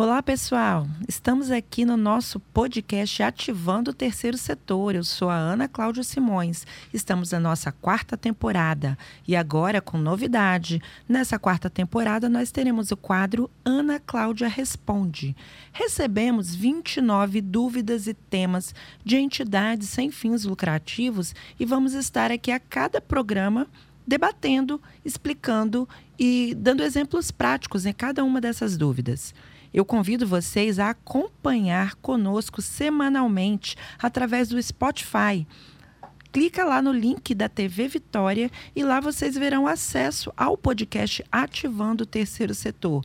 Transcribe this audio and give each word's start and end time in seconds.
Olá, 0.00 0.22
pessoal! 0.22 0.86
Estamos 1.08 1.50
aqui 1.50 1.84
no 1.84 1.96
nosso 1.96 2.38
podcast 2.38 3.20
Ativando 3.20 3.90
o 3.90 3.92
Terceiro 3.92 4.38
Setor. 4.38 4.94
Eu 4.94 5.02
sou 5.02 5.28
a 5.28 5.34
Ana 5.34 5.66
Cláudia 5.66 6.04
Simões. 6.04 6.64
Estamos 6.94 7.32
na 7.32 7.40
nossa 7.40 7.72
quarta 7.72 8.16
temporada 8.16 8.96
e 9.26 9.34
agora 9.34 9.80
com 9.80 9.98
novidade. 9.98 10.80
Nessa 11.08 11.36
quarta 11.36 11.68
temporada, 11.68 12.28
nós 12.28 12.52
teremos 12.52 12.92
o 12.92 12.96
quadro 12.96 13.50
Ana 13.64 13.98
Cláudia 13.98 14.46
Responde. 14.46 15.34
Recebemos 15.72 16.54
29 16.54 17.40
dúvidas 17.40 18.06
e 18.06 18.14
temas 18.14 18.72
de 19.04 19.16
entidades 19.16 19.88
sem 19.88 20.12
fins 20.12 20.44
lucrativos 20.44 21.34
e 21.58 21.64
vamos 21.64 21.92
estar 21.94 22.30
aqui 22.30 22.52
a 22.52 22.60
cada 22.60 23.00
programa 23.00 23.66
debatendo, 24.06 24.80
explicando 25.04 25.88
e 26.16 26.54
dando 26.56 26.84
exemplos 26.84 27.32
práticos 27.32 27.84
em 27.84 27.92
cada 27.92 28.22
uma 28.22 28.40
dessas 28.40 28.76
dúvidas. 28.76 29.34
Eu 29.72 29.84
convido 29.84 30.26
vocês 30.26 30.78
a 30.78 30.90
acompanhar 30.90 31.94
conosco 31.96 32.62
semanalmente 32.62 33.76
através 33.98 34.48
do 34.48 34.62
Spotify. 34.62 35.46
Clica 36.32 36.64
lá 36.64 36.82
no 36.82 36.92
link 36.92 37.34
da 37.34 37.48
TV 37.48 37.88
Vitória 37.88 38.50
e 38.76 38.84
lá 38.84 39.00
vocês 39.00 39.34
verão 39.34 39.66
acesso 39.66 40.32
ao 40.36 40.56
podcast 40.56 41.24
Ativando 41.32 42.04
o 42.04 42.06
Terceiro 42.06 42.54
Setor. 42.54 43.02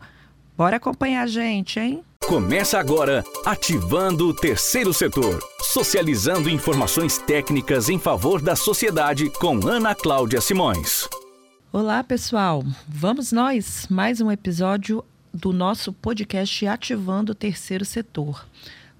Bora 0.58 0.78
acompanhar 0.78 1.23
a 1.23 1.28
gente, 1.28 1.80
hein? 1.80 2.04
Começa 2.26 2.78
agora 2.78 3.23
Ativando 3.45 4.28
o 4.30 4.34
Terceiro 4.34 4.94
Setor, 4.94 5.40
socializando 5.62 6.50
informações 6.50 7.18
técnicas 7.18 7.90
em 7.90 8.00
favor 8.00 8.42
da 8.42 8.56
sociedade 8.56 9.30
com 9.32 9.68
Ana 9.68 9.95
Cláudia 9.95 10.40
Simões. 10.40 11.08
Olá, 11.72 12.04
pessoal. 12.04 12.64
Vamos 12.88 13.32
nós 13.32 13.88
mais 13.90 14.22
um 14.22 14.32
episódio 14.32 15.04
do 15.34 15.52
nosso 15.52 15.92
podcast 15.92 16.68
Ativando 16.68 17.32
o 17.32 17.36
Terceiro 17.36 17.84
Setor. 17.84 18.46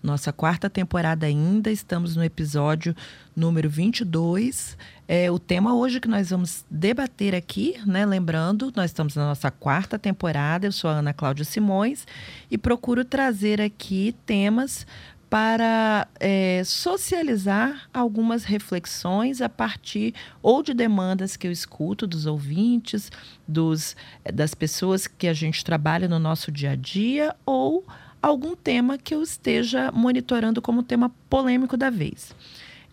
Nossa 0.02 0.34
quarta 0.34 0.70
temporada 0.70 1.26
ainda, 1.28 1.72
estamos 1.72 2.16
no 2.16 2.24
episódio 2.24 2.94
número 3.36 3.70
22. 3.70 4.78
É, 5.08 5.32
o 5.32 5.38
tema 5.38 5.76
hoje 5.76 6.00
que 6.00 6.08
nós 6.08 6.32
vamos 6.32 6.66
debater 6.70 7.36
aqui, 7.36 7.76
né? 7.86 8.06
Lembrando, 8.06 8.74
nós 8.76 8.92
estamos 8.92 9.16
na 9.16 9.28
nossa 9.28 9.52
quarta 9.52 9.98
temporada, 10.00 10.66
eu 10.66 10.72
sou 10.72 10.90
a 10.90 10.94
Ana 10.94 11.14
Cláudia 11.14 11.46
Simões 11.46 12.06
e 12.50 12.58
procuro 12.58 13.06
trazer 13.06 13.62
aqui 13.62 14.14
temas 14.26 14.86
para 15.34 16.08
é, 16.20 16.62
socializar 16.64 17.90
algumas 17.92 18.44
reflexões 18.44 19.42
a 19.42 19.50
partir 19.50 20.14
ou 20.44 20.62
de 20.62 20.76
demandas 20.76 21.36
que 21.36 21.48
eu 21.48 21.52
escuto 21.52 22.06
dos 22.06 22.28
ouvintes, 22.28 23.12
dos, 23.48 23.96
é, 24.24 24.32
das 24.32 24.54
pessoas 24.54 25.08
que 25.08 25.28
a 25.28 25.34
gente 25.34 25.66
trabalha 25.66 26.08
no 26.08 26.20
nosso 26.20 26.52
dia 26.52 26.74
a 26.74 26.76
dia, 26.76 27.36
ou 27.48 27.84
algum 28.22 28.56
tema 28.56 28.96
que 28.96 29.16
eu 29.16 29.24
esteja 29.24 29.92
monitorando 29.92 30.62
como 30.62 30.84
tema 30.84 31.12
polêmico 31.28 31.76
da 31.76 31.90
vez. 31.90 32.36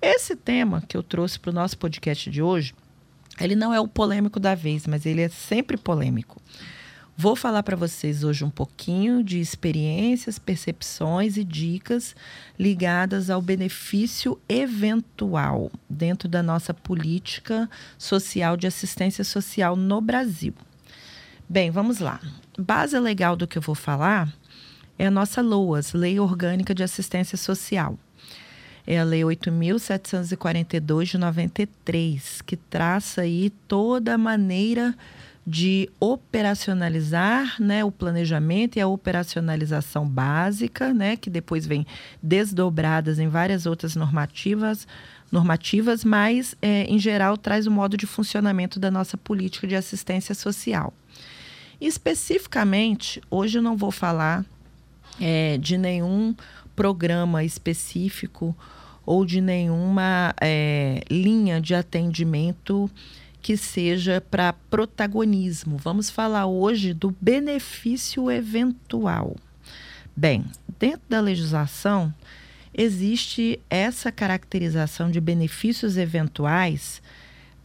Esse 0.00 0.34
tema 0.34 0.82
que 0.88 0.96
eu 0.96 1.02
trouxe 1.02 1.38
para 1.38 1.50
o 1.50 1.54
nosso 1.54 1.76
podcast 1.76 2.30
de 2.30 2.40
hoje, 2.40 2.74
ele 3.38 3.54
não 3.54 3.74
é 3.74 3.78
o 3.78 3.86
polêmico 3.86 4.40
da 4.40 4.54
vez, 4.54 4.86
mas 4.86 5.04
ele 5.04 5.20
é 5.20 5.28
sempre 5.28 5.76
polêmico. 5.76 6.40
Vou 7.22 7.36
falar 7.36 7.62
para 7.62 7.76
vocês 7.76 8.24
hoje 8.24 8.46
um 8.46 8.48
pouquinho 8.48 9.22
de 9.22 9.40
experiências, 9.40 10.38
percepções 10.38 11.36
e 11.36 11.44
dicas 11.44 12.16
ligadas 12.58 13.28
ao 13.28 13.42
benefício 13.42 14.40
eventual 14.48 15.70
dentro 15.86 16.26
da 16.26 16.42
nossa 16.42 16.72
política 16.72 17.68
social 17.98 18.56
de 18.56 18.66
assistência 18.66 19.22
social 19.22 19.76
no 19.76 20.00
Brasil. 20.00 20.54
Bem, 21.46 21.70
vamos 21.70 21.98
lá. 21.98 22.18
Base 22.58 22.98
legal 22.98 23.36
do 23.36 23.46
que 23.46 23.58
eu 23.58 23.62
vou 23.62 23.74
falar 23.74 24.32
é 24.98 25.06
a 25.06 25.10
nossa 25.10 25.42
LOAS, 25.42 25.92
Lei 25.92 26.18
Orgânica 26.18 26.74
de 26.74 26.82
Assistência 26.82 27.36
Social. 27.36 27.98
É 28.86 28.98
a 28.98 29.04
Lei 29.04 29.20
8.742 29.20 31.04
de 31.04 31.18
93, 31.18 32.40
que 32.40 32.56
traça 32.56 33.20
aí 33.20 33.50
toda 33.68 34.14
a 34.14 34.18
maneira 34.18 34.96
de 35.50 35.90
operacionalizar 35.98 37.60
né, 37.60 37.84
o 37.84 37.90
planejamento 37.90 38.76
e 38.76 38.80
a 38.80 38.86
operacionalização 38.86 40.06
básica, 40.06 40.94
né, 40.94 41.16
que 41.16 41.28
depois 41.28 41.66
vem 41.66 41.84
desdobradas 42.22 43.18
em 43.18 43.26
várias 43.26 43.66
outras 43.66 43.96
normativas, 43.96 44.86
normativas 45.30 46.04
mas, 46.04 46.54
é, 46.62 46.84
em 46.84 47.00
geral, 47.00 47.36
traz 47.36 47.66
o 47.66 47.70
modo 47.70 47.96
de 47.96 48.06
funcionamento 48.06 48.78
da 48.78 48.92
nossa 48.92 49.16
política 49.16 49.66
de 49.66 49.74
assistência 49.74 50.36
social. 50.36 50.94
Especificamente, 51.80 53.20
hoje 53.28 53.58
eu 53.58 53.62
não 53.62 53.76
vou 53.76 53.90
falar 53.90 54.46
é, 55.20 55.58
de 55.58 55.76
nenhum 55.76 56.32
programa 56.76 57.42
específico 57.42 58.56
ou 59.04 59.26
de 59.26 59.40
nenhuma 59.40 60.32
é, 60.40 61.02
linha 61.10 61.60
de 61.60 61.74
atendimento 61.74 62.88
que 63.40 63.56
seja 63.56 64.20
para 64.30 64.52
protagonismo. 64.52 65.76
Vamos 65.76 66.10
falar 66.10 66.46
hoje 66.46 66.92
do 66.92 67.14
benefício 67.20 68.30
eventual. 68.30 69.36
Bem, 70.16 70.44
dentro 70.78 71.02
da 71.08 71.20
legislação 71.20 72.12
existe 72.72 73.60
essa 73.68 74.12
caracterização 74.12 75.10
de 75.10 75.20
benefícios 75.20 75.96
eventuais 75.96 77.02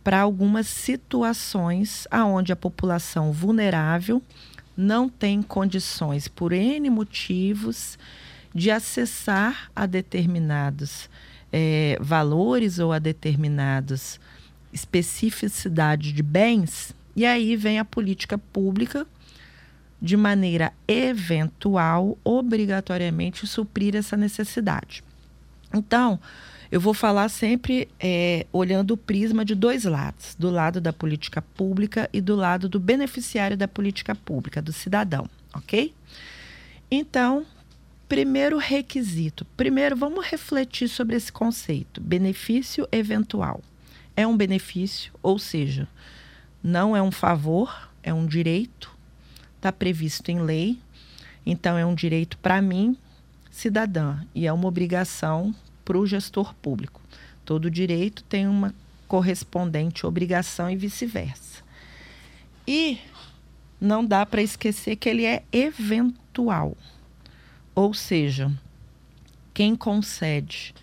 para 0.03 0.21
algumas 0.21 0.67
situações 0.67 2.07
aonde 2.11 2.51
a 2.51 2.55
população 2.55 3.31
vulnerável 3.31 4.21
não 4.77 5.09
tem 5.09 5.41
condições 5.41 6.27
por 6.27 6.51
N 6.51 6.89
motivos 6.89 7.97
de 8.53 8.71
acessar 8.71 9.69
a 9.75 9.85
determinados 9.85 11.09
é, 11.51 11.97
valores 12.01 12.79
ou 12.79 12.91
a 12.91 12.99
determinados 12.99 14.19
especificidade 14.75 16.11
de 16.11 16.21
bens, 16.21 16.93
e 17.15 17.25
aí 17.25 17.55
vem 17.55 17.79
a 17.79 17.85
política 17.85 18.37
pública 18.37 19.07
de 20.01 20.17
maneira 20.17 20.73
eventual, 20.85 22.17
obrigatoriamente 22.25 23.47
suprir 23.47 23.95
essa 23.95 24.17
necessidade. 24.17 25.01
Então, 25.73 26.19
eu 26.69 26.81
vou 26.81 26.93
falar 26.93 27.29
sempre 27.29 27.87
é, 27.97 28.45
olhando 28.51 28.91
o 28.91 28.97
prisma 28.97 29.45
de 29.45 29.55
dois 29.55 29.85
lados: 29.85 30.35
do 30.37 30.49
lado 30.49 30.81
da 30.81 30.91
política 30.91 31.41
pública 31.41 32.09
e 32.11 32.19
do 32.19 32.35
lado 32.35 32.67
do 32.67 32.79
beneficiário 32.79 33.55
da 33.55 33.69
política 33.69 34.13
pública, 34.13 34.61
do 34.61 34.73
cidadão, 34.73 35.25
ok? 35.53 35.93
Então, 36.91 37.45
primeiro 38.09 38.57
requisito. 38.57 39.45
Primeiro, 39.55 39.95
vamos 39.95 40.25
refletir 40.25 40.89
sobre 40.89 41.15
esse 41.15 41.31
conceito: 41.31 42.01
benefício 42.01 42.85
eventual 42.91 43.61
é 44.15 44.25
um 44.25 44.35
benefício, 44.35 45.13
ou 45.21 45.37
seja, 45.37 45.87
não 46.63 46.95
é 46.95 47.01
um 47.01 47.11
favor, 47.11 47.91
é 48.01 48.13
um 48.13 48.25
direito, 48.25 48.95
está 49.57 49.71
previsto 49.71 50.29
em 50.29 50.39
lei, 50.39 50.79
então 51.45 51.77
é 51.77 51.85
um 51.85 51.93
direito 51.93 52.37
para 52.37 52.61
mim, 52.61 52.97
cidadã, 53.51 54.19
e 54.33 54.47
é 54.47 54.53
uma 54.53 54.67
obrigação 54.67 55.53
para 55.83 55.97
o 55.97 56.07
gestor 56.07 56.53
público. 56.55 57.01
Todo 57.43 57.69
direito 57.69 58.23
tem 58.23 58.47
uma 58.47 58.73
correspondente 59.07 60.05
obrigação 60.05 60.69
e 60.69 60.75
vice-versa. 60.75 61.63
E 62.67 62.99
não 63.79 64.03
dá 64.03 64.25
para 64.25 64.41
esquecer 64.41 64.95
que 64.95 65.07
ele 65.07 65.25
é 65.25 65.43
eventual. 65.51 66.75
Ou 67.75 67.93
seja, 67.93 68.51
quem 69.53 69.75
concede 69.75 70.73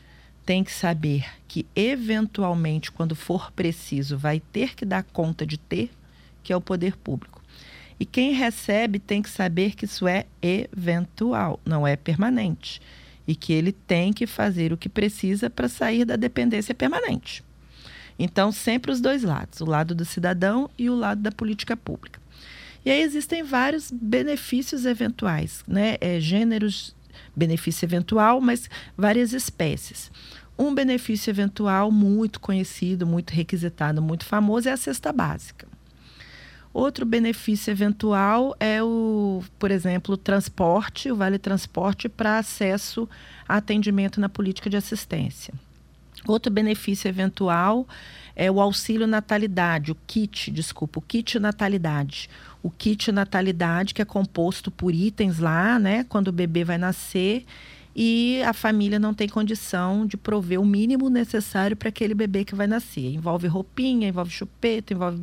tem 0.45 0.65
que 0.65 0.73
saber 0.73 1.25
que, 1.47 1.67
eventualmente, 1.75 2.91
quando 2.91 3.15
for 3.15 3.53
preciso, 3.53 4.19
vai 4.19 4.41
ter 4.41 4.75
que 4.75 4.85
dar 4.85 5.03
conta 5.05 5.47
de 5.47 5.57
ter, 5.57 5.91
que 6.43 6.53
é 6.53 6.57
o 6.57 6.61
poder 6.61 6.97
público. 6.97 7.43
E 7.99 8.05
quem 8.05 8.33
recebe 8.33 8.99
tem 8.99 9.23
que 9.23 9.31
saber 9.31 9.75
que 9.75 9.85
isso 9.85 10.09
é 10.09 10.27
eventual, 10.41 11.61
não 11.65 11.87
é 11.87 11.95
permanente. 11.95 12.81
E 13.27 13.37
que 13.37 13.53
ele 13.53 13.71
tem 13.71 14.13
que 14.13 14.27
fazer 14.27 14.73
o 14.73 14.77
que 14.77 14.89
precisa 14.89 15.49
para 15.49 15.69
sair 15.69 16.05
da 16.05 16.17
dependência 16.17 16.75
permanente. 16.75 17.45
Então, 18.19 18.51
sempre 18.51 18.91
os 18.91 19.01
dois 19.01 19.23
lados, 19.23 19.61
o 19.61 19.65
lado 19.65 19.95
do 19.95 20.05
cidadão 20.05 20.69
e 20.77 20.91
o 20.91 20.97
lado 20.97 21.21
da 21.21 21.31
política 21.31 21.77
pública. 21.77 22.21
E 22.85 22.91
aí 22.91 23.01
existem 23.01 23.45
vários 23.45 23.91
benefícios 23.93 24.85
eventuais, 24.85 25.63
né? 25.69 25.97
É, 26.01 26.19
gêneros 26.19 26.97
benefício 27.35 27.87
eventual, 27.87 28.41
mas 28.41 28.69
várias 28.97 29.33
espécies. 29.33 30.11
Um 30.59 30.75
benefício 30.75 31.31
eventual 31.31 31.91
muito 31.91 32.39
conhecido, 32.39 33.07
muito 33.07 33.31
requisitado, 33.31 34.03
muito 34.03 34.25
famoso 34.25 34.69
é 34.69 34.73
a 34.73 34.77
cesta 34.77 35.13
básica. 35.13 35.67
Outro 36.73 37.05
benefício 37.05 37.71
eventual 37.71 38.57
é 38.59 38.83
o, 38.83 39.43
por 39.59 39.71
exemplo, 39.71 40.15
o 40.15 40.17
transporte, 40.17 41.11
o 41.11 41.17
vale 41.17 41.39
transporte 41.39 42.09
para 42.09 42.39
acesso 42.39 43.09
a 43.47 43.57
atendimento 43.57 44.21
na 44.21 44.29
política 44.29 44.71
de 44.71 44.77
assistência. 44.77 45.53
Outro 46.27 46.51
benefício 46.51 47.09
eventual 47.09 47.87
é 48.35 48.51
o 48.51 48.61
auxílio 48.61 49.07
natalidade, 49.07 49.93
o 49.93 49.97
kit, 50.07 50.51
desculpa, 50.51 50.99
o 50.99 51.03
kit 51.03 51.39
natalidade. 51.39 52.31
O 52.63 52.71
kit 52.71 53.11
natalidade 53.11 53.93
que 53.93 54.01
é 54.01 54.05
composto 54.05 54.71
por 54.71 54.95
itens 54.95 55.39
lá, 55.39 55.79
né, 55.79 56.05
quando 56.05 56.29
o 56.29 56.33
bebê 56.33 56.65
vai 56.65 56.79
nascer 56.79 57.45
e 57.95 58.43
a 58.45 58.53
família 58.53 58.99
não 58.99 59.13
tem 59.13 59.29
condição 59.29 60.07
de 60.07 60.17
prover 60.17 60.59
o 60.61 60.65
mínimo 60.65 61.11
necessário 61.11 61.77
para 61.77 61.91
aquele 61.91 62.15
bebê 62.15 62.45
que 62.45 62.55
vai 62.55 62.67
nascer. 62.67 63.13
Envolve 63.13 63.47
roupinha, 63.47 64.09
envolve 64.09 64.31
chupeta, 64.31 64.95
envolve 64.95 65.23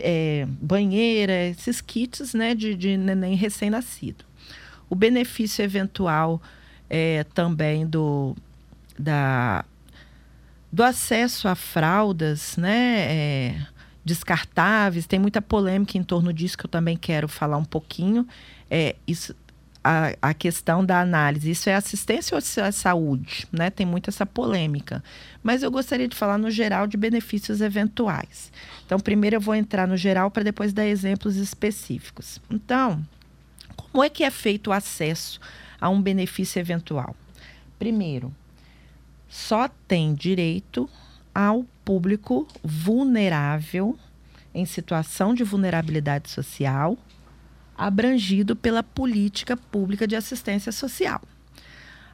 é, 0.00 0.46
banheira, 0.60 1.46
esses 1.48 1.80
kits 1.80 2.32
né, 2.32 2.54
de, 2.54 2.74
de 2.76 2.96
neném 2.96 3.34
recém-nascido. 3.34 4.24
O 4.88 4.94
benefício 4.94 5.64
eventual 5.64 6.40
é, 6.88 7.24
também 7.34 7.84
do, 7.84 8.36
da 8.96 9.64
do 10.72 10.82
acesso 10.82 11.48
a 11.48 11.54
fraldas, 11.54 12.56
né? 12.56 13.06
É, 13.08 13.66
descartáveis, 14.06 15.04
tem 15.04 15.18
muita 15.18 15.42
polêmica 15.42 15.98
em 15.98 16.02
torno 16.04 16.32
disso 16.32 16.56
que 16.56 16.64
eu 16.64 16.70
também 16.70 16.96
quero 16.96 17.26
falar 17.26 17.56
um 17.56 17.64
pouquinho. 17.64 18.24
É, 18.70 18.94
isso, 19.04 19.34
a, 19.82 20.12
a 20.22 20.32
questão 20.32 20.84
da 20.84 21.00
análise, 21.00 21.50
isso 21.50 21.68
é 21.68 21.74
assistência 21.74 22.36
ou 22.36 22.64
é 22.64 22.70
saúde, 22.70 23.48
né? 23.50 23.68
Tem 23.68 23.84
muito 23.84 24.08
essa 24.08 24.24
polêmica. 24.24 25.02
Mas 25.42 25.64
eu 25.64 25.70
gostaria 25.72 26.06
de 26.06 26.14
falar 26.14 26.38
no 26.38 26.52
geral 26.52 26.86
de 26.86 26.96
benefícios 26.96 27.60
eventuais. 27.60 28.52
Então, 28.84 29.00
primeiro 29.00 29.36
eu 29.36 29.40
vou 29.40 29.56
entrar 29.56 29.88
no 29.88 29.96
geral 29.96 30.30
para 30.30 30.44
depois 30.44 30.72
dar 30.72 30.86
exemplos 30.86 31.34
específicos. 31.34 32.40
Então, 32.48 33.04
como 33.76 34.04
é 34.04 34.08
que 34.08 34.22
é 34.22 34.30
feito 34.30 34.70
o 34.70 34.72
acesso 34.72 35.40
a 35.80 35.88
um 35.88 36.00
benefício 36.00 36.60
eventual? 36.60 37.16
Primeiro, 37.76 38.32
só 39.28 39.68
tem 39.88 40.14
direito 40.14 40.88
ao 41.36 41.66
público 41.84 42.48
vulnerável 42.64 43.94
em 44.54 44.64
situação 44.64 45.34
de 45.34 45.44
vulnerabilidade 45.44 46.30
social, 46.30 46.96
abrangido 47.76 48.56
pela 48.56 48.82
política 48.82 49.54
pública 49.54 50.08
de 50.08 50.16
assistência 50.16 50.72
social. 50.72 51.20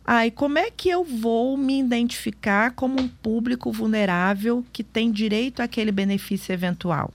Aí, 0.04 0.28
ah, 0.28 0.32
como 0.34 0.58
é 0.58 0.72
que 0.72 0.88
eu 0.88 1.04
vou 1.04 1.56
me 1.56 1.78
identificar 1.78 2.72
como 2.72 3.00
um 3.00 3.06
público 3.06 3.70
vulnerável 3.70 4.66
que 4.72 4.82
tem 4.82 5.12
direito 5.12 5.62
àquele 5.62 5.92
benefício 5.92 6.52
eventual? 6.52 7.14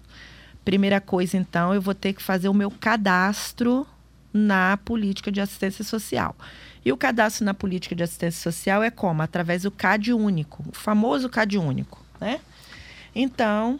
Primeira 0.64 1.02
coisa, 1.02 1.36
então, 1.36 1.74
eu 1.74 1.82
vou 1.82 1.94
ter 1.94 2.14
que 2.14 2.24
fazer 2.24 2.48
o 2.48 2.54
meu 2.54 2.72
cadastro 2.72 3.86
na 4.32 4.78
política 4.78 5.30
de 5.30 5.42
assistência 5.42 5.84
social. 5.84 6.34
E 6.88 6.92
o 6.94 6.96
cadastro 6.96 7.44
na 7.44 7.54
política 7.54 7.94
de 7.94 8.02
assistência 8.02 8.42
social 8.42 8.82
é 8.82 8.90
como? 8.90 9.22
Através 9.22 9.64
do 9.64 9.72
CAD 9.72 10.14
único, 10.14 10.64
o 10.70 10.74
famoso 10.74 11.28
CAD 11.28 11.58
único, 11.58 12.02
né? 12.18 12.40
Então, 13.14 13.78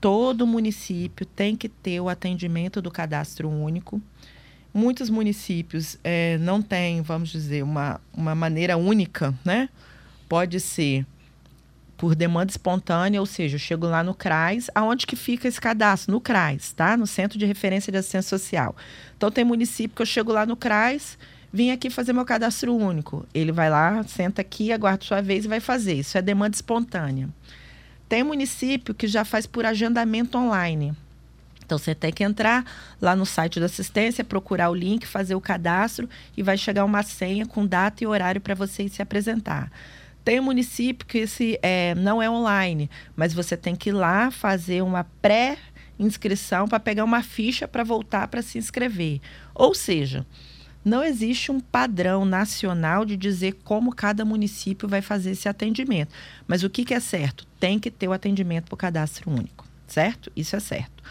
todo 0.00 0.46
município 0.46 1.26
tem 1.26 1.56
que 1.56 1.68
ter 1.68 1.98
o 2.00 2.08
atendimento 2.08 2.80
do 2.80 2.88
cadastro 2.88 3.48
único. 3.48 4.00
Muitos 4.72 5.10
municípios 5.10 5.98
é, 6.04 6.38
não 6.38 6.62
têm, 6.62 7.02
vamos 7.02 7.30
dizer, 7.30 7.64
uma, 7.64 8.00
uma 8.14 8.32
maneira 8.36 8.76
única, 8.76 9.34
né? 9.44 9.68
Pode 10.28 10.60
ser 10.60 11.04
por 11.96 12.14
demanda 12.14 12.52
espontânea, 12.52 13.18
ou 13.18 13.26
seja, 13.26 13.56
eu 13.56 13.58
chego 13.58 13.88
lá 13.88 14.04
no 14.04 14.14
CRAS, 14.14 14.70
aonde 14.72 15.04
que 15.04 15.16
fica 15.16 15.48
esse 15.48 15.60
cadastro? 15.60 16.12
No 16.12 16.20
CRAS, 16.20 16.72
tá? 16.74 16.96
No 16.96 17.08
Centro 17.08 17.36
de 17.36 17.44
Referência 17.44 17.90
de 17.90 17.98
Assistência 17.98 18.38
Social. 18.38 18.76
Então 19.16 19.32
tem 19.32 19.44
município 19.44 19.96
que 19.96 20.02
eu 20.02 20.06
chego 20.06 20.30
lá 20.30 20.46
no 20.46 20.54
CRAS, 20.56 21.18
vim 21.52 21.70
aqui 21.70 21.90
fazer 21.90 22.12
meu 22.12 22.24
cadastro 22.24 22.74
único. 22.74 23.26
Ele 23.34 23.52
vai 23.52 23.70
lá, 23.70 24.02
senta 24.04 24.40
aqui, 24.40 24.72
aguarda 24.72 25.04
sua 25.04 25.20
vez 25.20 25.44
e 25.44 25.48
vai 25.48 25.60
fazer. 25.60 25.94
Isso 25.94 26.16
é 26.16 26.22
demanda 26.22 26.54
espontânea. 26.54 27.28
Tem 28.08 28.22
município 28.22 28.94
que 28.94 29.06
já 29.06 29.24
faz 29.24 29.46
por 29.46 29.64
agendamento 29.64 30.36
online. 30.36 30.94
Então 31.64 31.78
você 31.78 31.94
tem 31.94 32.12
que 32.12 32.24
entrar 32.24 32.64
lá 33.00 33.14
no 33.14 33.24
site 33.24 33.60
da 33.60 33.66
assistência, 33.66 34.24
procurar 34.24 34.70
o 34.70 34.74
link, 34.74 35.06
fazer 35.06 35.36
o 35.36 35.40
cadastro 35.40 36.08
e 36.36 36.42
vai 36.42 36.58
chegar 36.58 36.84
uma 36.84 37.04
senha 37.04 37.46
com 37.46 37.64
data 37.64 38.02
e 38.02 38.06
horário 38.08 38.40
para 38.40 38.56
você 38.56 38.88
se 38.88 39.00
apresentar. 39.00 39.70
Tem 40.24 40.40
município 40.40 41.06
que 41.06 41.18
esse 41.18 41.58
é, 41.62 41.94
não 41.94 42.20
é 42.20 42.28
online, 42.28 42.90
mas 43.14 43.32
você 43.32 43.56
tem 43.56 43.76
que 43.76 43.90
ir 43.90 43.92
lá 43.92 44.32
fazer 44.32 44.82
uma 44.82 45.04
pré-inscrição 45.22 46.66
para 46.66 46.80
pegar 46.80 47.04
uma 47.04 47.22
ficha 47.22 47.68
para 47.68 47.84
voltar 47.84 48.26
para 48.26 48.42
se 48.42 48.58
inscrever. 48.58 49.20
Ou 49.54 49.72
seja, 49.72 50.26
não 50.84 51.04
existe 51.04 51.52
um 51.52 51.60
padrão 51.60 52.24
nacional 52.24 53.04
de 53.04 53.16
dizer 53.16 53.58
como 53.64 53.94
cada 53.94 54.24
município 54.24 54.88
vai 54.88 55.02
fazer 55.02 55.32
esse 55.32 55.48
atendimento. 55.48 56.14
Mas 56.46 56.62
o 56.62 56.70
que, 56.70 56.84
que 56.84 56.94
é 56.94 57.00
certo? 57.00 57.46
Tem 57.58 57.78
que 57.78 57.90
ter 57.90 58.08
o 58.08 58.12
atendimento 58.12 58.66
para 58.66 58.74
o 58.74 58.78
cadastro 58.78 59.30
único, 59.30 59.66
certo? 59.86 60.32
Isso 60.34 60.56
é 60.56 60.60
certo. 60.60 61.02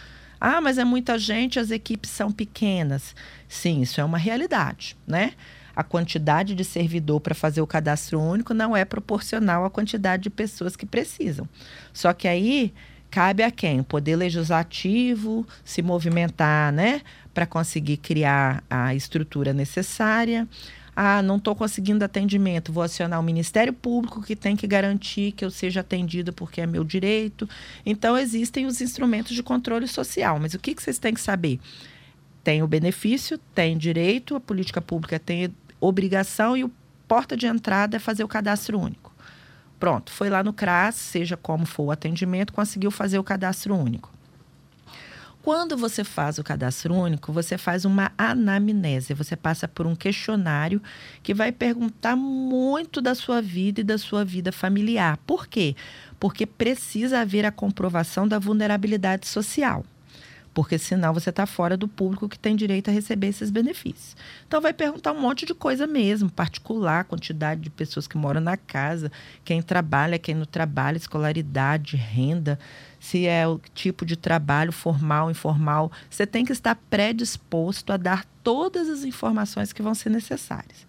Ah, 0.42 0.62
mas 0.62 0.77
é 0.77 0.86
muita 0.86 1.19
gente, 1.19 1.60
as 1.60 1.69
equipes 1.69 2.10
são 2.10 2.31
pequenas. 2.31 3.13
Sim, 3.48 3.81
isso 3.81 4.00
é 4.00 4.04
uma 4.04 4.18
realidade, 4.18 4.95
né? 5.06 5.33
A 5.75 5.83
quantidade 5.83 6.56
de 6.56 6.63
servidor 6.63 7.19
para 7.19 7.36
fazer 7.36 7.62
o 7.62 7.68
cadastro 7.68 8.19
único 8.19 8.54
não 8.54 8.75
é 8.75 8.83
proporcional 8.83 9.66
à 9.66 9.69
quantidade 9.69 10.24
de 10.24 10.30
pessoas 10.30 10.75
que 10.75 10.86
precisam. 10.86 11.48
Só 11.94 12.12
que 12.13 12.27
aí 12.27 12.74
cabe 13.10 13.44
a 13.44 13.51
quem? 13.51 13.80
O 13.80 13.83
poder 13.83 14.16
legislativo 14.16 15.45
se 15.63 15.81
movimentar, 15.81 16.71
né? 16.71 17.01
Para 17.39 17.45
conseguir 17.45 17.95
criar 17.95 18.62
a 18.69 18.94
estrutura 18.94 19.53
necessária. 19.53 20.45
Ah, 20.94 21.21
não 21.21 21.38
estou 21.38 21.56
conseguindo 21.56 22.03
atendimento, 22.03 22.74
vou 22.74 22.83
acionar 22.83 23.18
o 23.18 23.24
Ministério 23.24 23.71
Público 23.71 24.21
que 24.21 24.36
tem 24.36 24.57
que 24.57 24.68
garantir 24.68 25.31
que 25.31 25.45
eu 25.45 25.50
seja 25.50 25.80
atendido 25.80 26.33
porque 26.33 26.59
é 26.59 26.68
meu 26.68 26.83
direito. 26.83 27.47
Então, 27.86 28.18
existem 28.18 28.65
os 28.65 28.81
instrumentos 28.81 29.33
de 29.33 29.41
controle 29.41 29.88
social. 29.88 30.38
Mas 30.38 30.53
o 30.53 30.59
que, 30.59 30.75
que 30.75 30.83
vocês 30.83 31.00
têm 31.00 31.13
que 31.13 31.21
saber? 31.21 31.62
Tem 32.44 32.62
o 32.62 32.68
benefício, 32.68 33.38
tem 33.56 33.77
direito, 33.77 34.35
a 34.35 34.42
política 34.42 34.81
pública 34.81 35.18
tem 35.18 35.56
obrigação 35.80 36.57
e 36.57 36.65
o 36.65 36.71
porta 37.07 37.38
de 37.38 37.47
entrada 37.47 37.95
é 37.95 38.00
fazer 38.01 38.25
o 38.25 38.27
cadastro 38.27 38.77
único. 38.77 39.13
Pronto, 39.80 40.12
foi 40.12 40.30
lá 40.30 40.44
no 40.44 40.51
CRAS, 40.51 40.95
seja 40.95 41.38
como 41.38 41.65
for 41.65 41.83
o 41.83 41.92
atendimento, 41.92 42.51
conseguiu 42.51 42.92
fazer 42.92 43.18
o 43.18 43.24
cadastro 43.24 43.74
único. 43.74 44.19
Quando 45.49 45.75
você 45.75 46.03
faz 46.03 46.37
o 46.37 46.43
cadastro 46.43 46.93
único, 46.93 47.33
você 47.33 47.57
faz 47.57 47.83
uma 47.83 48.11
anamnese, 48.15 49.15
você 49.15 49.35
passa 49.35 49.67
por 49.67 49.87
um 49.87 49.95
questionário 49.95 50.79
que 51.23 51.33
vai 51.33 51.51
perguntar 51.51 52.15
muito 52.15 53.01
da 53.01 53.15
sua 53.15 53.41
vida 53.41 53.81
e 53.81 53.83
da 53.83 53.97
sua 53.97 54.23
vida 54.23 54.51
familiar. 54.51 55.17
Por 55.25 55.47
quê? 55.47 55.75
Porque 56.19 56.45
precisa 56.45 57.21
haver 57.21 57.47
a 57.47 57.51
comprovação 57.51 58.27
da 58.27 58.37
vulnerabilidade 58.37 59.25
social 59.25 59.83
porque 60.59 60.77
senão 60.77 61.13
você 61.13 61.29
está 61.29 61.45
fora 61.45 61.77
do 61.77 61.88
público 61.88 62.27
que 62.27 62.38
tem 62.38 62.53
direito 62.53 62.89
a 62.89 62.91
receber 62.91 63.27
esses 63.27 63.50
benefícios. 63.50 64.13
Então 64.45 64.59
vai 64.59 64.73
perguntar 64.73 65.13
um 65.13 65.21
monte 65.21 65.45
de 65.45 65.53
coisa 65.53 65.88
mesmo, 65.88 66.29
particular, 66.29 67.06
quantidade 67.06 67.61
de 67.61 67.69
pessoas 67.69 68.07
que 68.07 68.18
moram 68.18 68.42
na 68.42 68.57
casa, 68.57 69.09
quem 69.45 69.61
trabalha, 69.61 70.19
quem 70.19 70.35
não 70.35 70.44
trabalha, 70.44 70.97
escolaridade, 70.97 71.95
renda, 71.95 72.59
se 72.99 73.25
é 73.25 73.47
o 73.47 73.57
tipo 73.73 74.06
de 74.06 74.18
trabalho 74.18 74.73
formal, 74.73 75.31
informal. 75.31 75.94
Você 76.09 76.28
tem 76.28 76.44
que 76.44 76.51
estar 76.51 76.75
predisposto 76.89 77.94
a 77.94 77.95
dar 77.95 78.25
todas 78.44 78.89
as 78.89 79.06
informações 79.06 79.71
que 79.71 79.81
vão 79.81 79.95
ser 79.95 80.09
necessárias. 80.09 80.85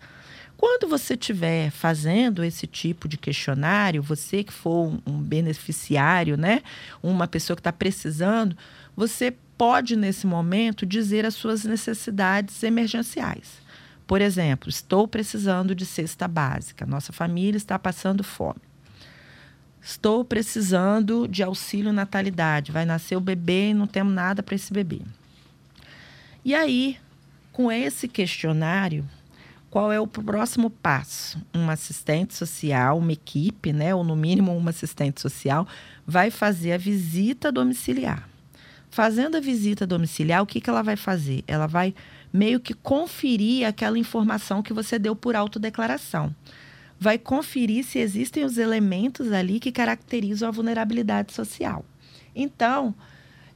Quando 0.57 0.89
você 0.89 1.15
estiver 1.15 1.71
fazendo 1.71 2.43
esse 2.43 2.67
tipo 2.67 3.07
de 3.07 3.17
questionário, 3.17 4.03
você 4.03 4.43
que 4.43 4.53
for 4.53 5.01
um 5.07 5.23
beneficiário, 5.23 6.37
né, 6.37 6.61
uma 7.01 7.29
pessoa 7.29 7.55
que 7.55 7.61
está 7.61 7.73
precisando, 7.73 8.57
você 8.97 9.33
pode, 9.61 9.95
nesse 9.95 10.27
momento, 10.27 10.87
dizer 10.87 11.27
as 11.27 11.35
suas 11.35 11.65
necessidades 11.65 12.63
emergenciais. 12.63 13.61
Por 14.07 14.23
exemplo, 14.23 14.71
estou 14.71 15.07
precisando 15.07 15.75
de 15.75 15.85
cesta 15.85 16.27
básica, 16.27 16.87
nossa 16.87 17.13
família 17.13 17.59
está 17.59 17.79
passando 17.79 18.25
fome. 18.25 18.63
Estou 19.79 20.25
precisando 20.25 21.29
de 21.29 21.43
auxílio 21.43 21.93
natalidade, 21.93 22.73
vai 22.73 22.87
nascer 22.87 23.17
o 23.17 23.21
bebê 23.21 23.69
e 23.69 23.75
não 23.75 23.87
temos 23.87 24.15
nada 24.15 24.43
para 24.43 24.55
esse 24.55 24.73
bebê. 24.73 25.03
E 26.43 26.55
aí, 26.55 26.97
com 27.53 27.71
esse 27.71 28.09
questionário, 28.09 29.07
qual 29.69 29.93
é 29.93 30.01
o 30.01 30.07
próximo 30.07 30.71
passo? 30.71 31.39
Um 31.55 31.69
assistente 31.69 32.33
social, 32.33 32.97
uma 32.97 33.13
equipe, 33.13 33.75
né, 33.75 33.95
ou 33.95 34.03
no 34.03 34.17
mínimo 34.17 34.57
uma 34.57 34.71
assistente 34.71 35.21
social, 35.21 35.69
vai 36.07 36.31
fazer 36.31 36.73
a 36.73 36.79
visita 36.79 37.53
domiciliar. 37.53 38.30
Fazendo 38.91 39.37
a 39.37 39.41
visita 39.41 39.87
domiciliar, 39.87 40.43
o 40.43 40.47
que, 40.47 40.61
que 40.61 40.69
ela 40.69 40.83
vai 40.83 40.97
fazer? 40.97 41.45
Ela 41.47 41.67
vai 41.67 41.95
meio 42.33 42.59
que 42.59 42.75
conferir 42.75 43.67
aquela 43.67 43.99
informação 43.99 44.63
que 44.63 44.73
você 44.73 44.99
deu 44.99 45.15
por 45.15 45.37
autodeclaração. 45.37 46.35
Vai 46.99 47.17
conferir 47.17 47.85
se 47.85 47.99
existem 47.99 48.45
os 48.45 48.59
elementos 48.59 49.33
ali 49.33 49.61
que 49.61 49.73
caracterizam 49.73 50.49
a 50.49 50.53
vulnerabilidade 50.53 51.33
social. 51.33 51.85
Então, 52.35 52.95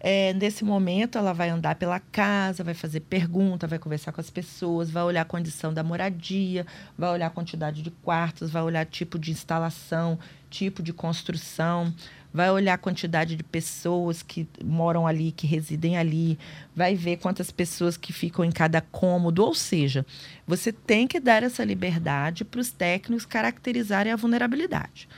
é, 0.07 0.35
nesse 0.35 0.65
momento, 0.65 1.17
ela 1.17 1.33
vai 1.33 1.49
andar 1.49 1.77
pela 1.77 1.99
casa, 1.99 2.63
vai 2.63 2.75
fazer 2.75 3.01
pergunta, 3.01 3.67
vai 3.67 3.79
conversar 3.79 4.13
com 4.13 4.21
as 4.21 4.29
pessoas, 4.29 4.91
vai 4.91 5.03
olhar 5.03 5.23
a 5.23 5.25
condição 5.25 5.73
da 5.73 5.83
moradia, 5.83 6.67
vai 6.97 7.11
olhar 7.11 7.29
a 7.29 7.31
quantidade 7.31 7.83
de 7.83 7.91
quartos, 7.91 8.51
vai 8.51 8.63
olhar 8.63 8.85
tipo 8.85 9.19
de 9.19 9.31
instalação, 9.31 10.19
tipo 10.51 10.83
de 10.83 10.93
construção, 10.93 11.93
vai 12.35 12.51
olhar 12.51 12.75
a 12.75 12.79
quantidade 12.79 13.37
de 13.37 13.45
pessoas 13.45 14.21
que 14.21 14.49
moram 14.65 15.07
ali, 15.07 15.31
que 15.31 15.47
residem 15.47 15.97
ali, 15.97 16.37
vai 16.75 16.97
ver 16.97 17.19
quantas 17.19 17.53
pessoas 17.53 17.97
que 17.97 18.13
ficam 18.13 18.45
em 18.45 18.51
cada 18.51 18.81
cômodo. 18.81 19.45
Ou 19.45 19.55
seja, 19.55 20.05
você 20.45 20.73
tem 20.73 21.07
que 21.07 21.21
dar 21.21 21.45
essa 21.45 21.65
liberdade 21.65 22.45
para 22.45 22.61
os 22.61 22.73
técnicos 22.73 23.25
caracterizarem 23.25 24.13
a 24.13 24.17
vulnerabilidade. 24.17 25.09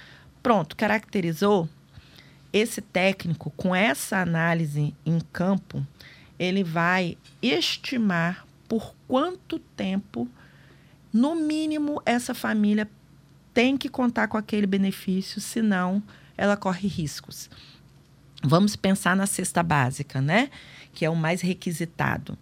Pronto, 0.43 0.77
caracterizou, 0.77 1.67
esse 2.53 2.83
técnico, 2.83 3.51
com 3.57 3.75
essa 3.75 4.19
análise 4.19 4.95
em 5.05 5.19
campo, 5.33 5.85
ele 6.39 6.63
vai 6.63 7.17
estimar 7.41 8.47
por 8.69 8.95
quanto 9.09 9.59
tempo, 9.59 10.29
no 11.11 11.35
mínimo, 11.35 12.03
essa 12.05 12.35
família 12.35 12.87
tem 13.55 13.75
que 13.79 13.89
contar 13.89 14.29
com 14.29 14.37
aquele 14.37 14.67
benefício, 14.67 15.41
senão 15.41 16.03
ela 16.37 16.57
corre 16.57 16.89
riscos. 16.89 17.49
Vamos 18.43 18.77
pensar 18.77 19.17
na 19.17 19.27
cesta 19.27 19.63
básica, 19.63 20.21
né? 20.21 20.51
Que 20.93 21.05
é 21.05 21.11
o 21.11 21.17
mais 21.17 21.41
requisitado. 21.41 22.37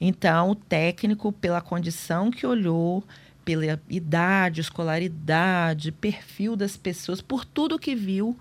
Então, 0.00 0.50
o 0.50 0.54
técnico, 0.54 1.32
pela 1.32 1.60
condição 1.60 2.30
que 2.30 2.46
olhou, 2.46 3.04
pela 3.44 3.80
idade, 3.88 4.60
escolaridade, 4.60 5.92
perfil 5.92 6.56
das 6.56 6.76
pessoas, 6.76 7.20
por 7.20 7.44
tudo 7.44 7.78
que 7.78 7.94
viu, 7.94 8.36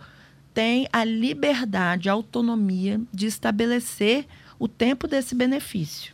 tem 0.54 0.88
a 0.92 1.04
liberdade, 1.04 2.10
a 2.10 2.14
autonomia 2.14 3.02
de 3.14 3.26
estabelecer 3.26 4.26
o 4.58 4.68
tempo 4.68 5.08
desse 5.08 5.34
benefício. 5.34 6.14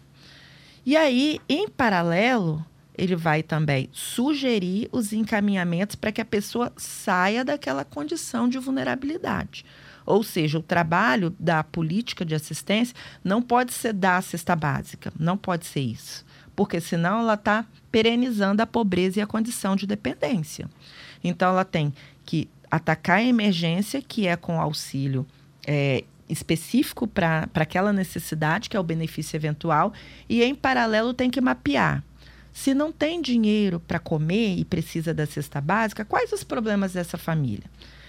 E 0.86 0.96
aí, 0.96 1.40
em 1.50 1.68
paralelo, 1.68 2.66
ele 2.98 3.16
vai 3.16 3.44
também 3.44 3.90
sugerir 3.92 4.90
os 4.92 5.14
encaminhamentos 5.14 5.96
para 5.96 6.12
que 6.12 6.22
a 6.22 6.26
pessoa 6.26 6.72
saia 6.78 7.44
daquela 7.44 7.84
condição 7.84 8.48
de 8.48 8.58
vulnerabilidade. 8.58 9.66
Ou 10.06 10.24
seja, 10.24 10.60
o 10.60 10.64
trabalho 10.64 11.36
da 11.40 11.64
política 11.64 12.24
de 12.24 12.36
assistência 12.36 12.96
não 13.24 13.42
pode 13.42 13.74
ser 13.74 13.94
dar 13.94 14.18
a 14.18 14.22
cesta 14.22 14.56
básica, 14.56 15.12
não 15.20 15.36
pode 15.36 15.66
ser 15.66 15.82
isso, 15.82 16.24
porque 16.56 16.80
senão 16.80 17.20
ela 17.22 17.34
está 17.34 17.66
perenizando 17.92 18.62
a 18.62 18.68
pobreza 18.68 19.20
e 19.20 19.22
a 19.22 19.28
condição 19.28 19.76
de 19.76 19.88
dependência. 19.88 20.70
Então, 21.24 21.50
ela 21.50 21.66
tem 21.66 21.94
que 22.24 22.48
atacar 22.70 23.18
a 23.18 23.24
emergência, 23.24 24.02
que 24.02 24.28
é 24.28 24.36
com 24.36 24.62
auxílio 24.62 25.26
é, 25.66 26.04
específico 26.30 27.08
para 27.08 27.50
aquela 27.56 27.92
necessidade, 27.92 28.70
que 28.70 28.78
é 28.78 28.80
o 28.80 28.84
benefício 28.84 29.36
eventual, 29.36 29.94
e 30.30 30.44
em 30.44 30.54
paralelo 30.54 31.14
tem 31.14 31.30
que 31.30 31.42
mapear. 31.42 32.04
Se 32.56 32.74
não 32.74 32.90
tem 32.90 33.22
dinheiro 33.22 33.82
para 33.82 34.00
comer 34.00 34.58
e 34.58 34.64
precisa 34.64 35.14
da 35.14 35.26
cesta 35.26 35.60
básica, 35.60 36.06
quais 36.06 36.32
os 36.32 36.42
problemas 36.42 36.94
dessa 36.94 37.18
família? 37.18 37.66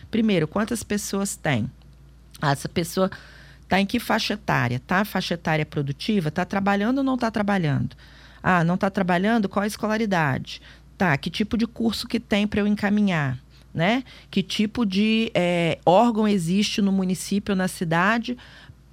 Primeiro, 0.08 0.46
quantas 0.46 0.84
pessoas 0.84 1.34
tem? 1.34 1.68
Ah, 2.40 2.52
essa 2.52 2.68
pessoa 2.68 3.10
está 3.64 3.80
em 3.80 3.84
que 3.84 3.98
faixa 3.98 4.34
etária? 4.34 4.76
Está 4.76 5.04
faixa 5.04 5.34
etária 5.34 5.66
produtiva? 5.66 6.28
Está 6.28 6.44
trabalhando 6.44 6.98
ou 6.98 7.04
não 7.04 7.16
está 7.16 7.28
trabalhando? 7.28 7.96
Ah, 8.40 8.62
não 8.62 8.76
está 8.76 8.88
trabalhando? 8.88 9.48
Qual 9.48 9.64
a 9.64 9.66
escolaridade? 9.66 10.62
Tá, 10.96 11.16
que 11.18 11.28
tipo 11.28 11.58
de 11.58 11.66
curso 11.66 12.06
que 12.06 12.20
tem 12.20 12.46
para 12.46 12.60
eu 12.60 12.68
encaminhar? 12.68 13.36
né? 13.76 14.04
Que 14.30 14.42
tipo 14.42 14.86
de 14.86 15.30
é, 15.34 15.78
órgão 15.84 16.26
existe 16.26 16.80
no 16.80 16.90
município, 16.90 17.54
na 17.54 17.68
cidade, 17.68 18.38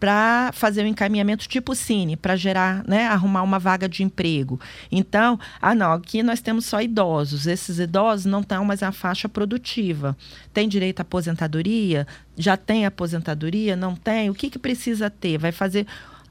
para 0.04 0.52
fazer 0.52 0.84
um 0.84 0.88
encaminhamento 0.88 1.48
tipo 1.48 1.74
Cine, 1.74 2.18
para 2.18 2.36
gerar, 2.36 2.84
né, 2.86 3.08
arrumar 3.08 3.42
uma 3.42 3.58
vaga 3.58 3.88
de 3.88 4.04
emprego. 4.04 4.60
Então, 4.92 5.40
ah 5.62 5.74
não, 5.74 5.94
aqui 5.94 6.22
nós 6.22 6.42
temos 6.42 6.66
só 6.66 6.82
idosos. 6.82 7.48
Esses 7.48 7.80
idosos 7.80 8.26
não 8.26 8.42
estão 8.42 8.66
mais 8.66 8.82
na 8.82 8.92
faixa 8.92 9.30
produtiva. 9.30 10.18
Tem 10.54 10.68
direito 10.68 11.00
à 11.00 11.04
aposentadoria? 11.04 12.06
Já 12.36 12.58
tem 12.58 12.86
aposentadoria? 12.86 13.78
Não 13.78 13.96
tem? 13.96 14.30
O 14.30 14.34
que, 14.34 14.50
que 14.50 14.60
precisa 14.60 15.10
ter? 15.10 15.38
Vai 15.38 15.54
fazer 15.54 15.88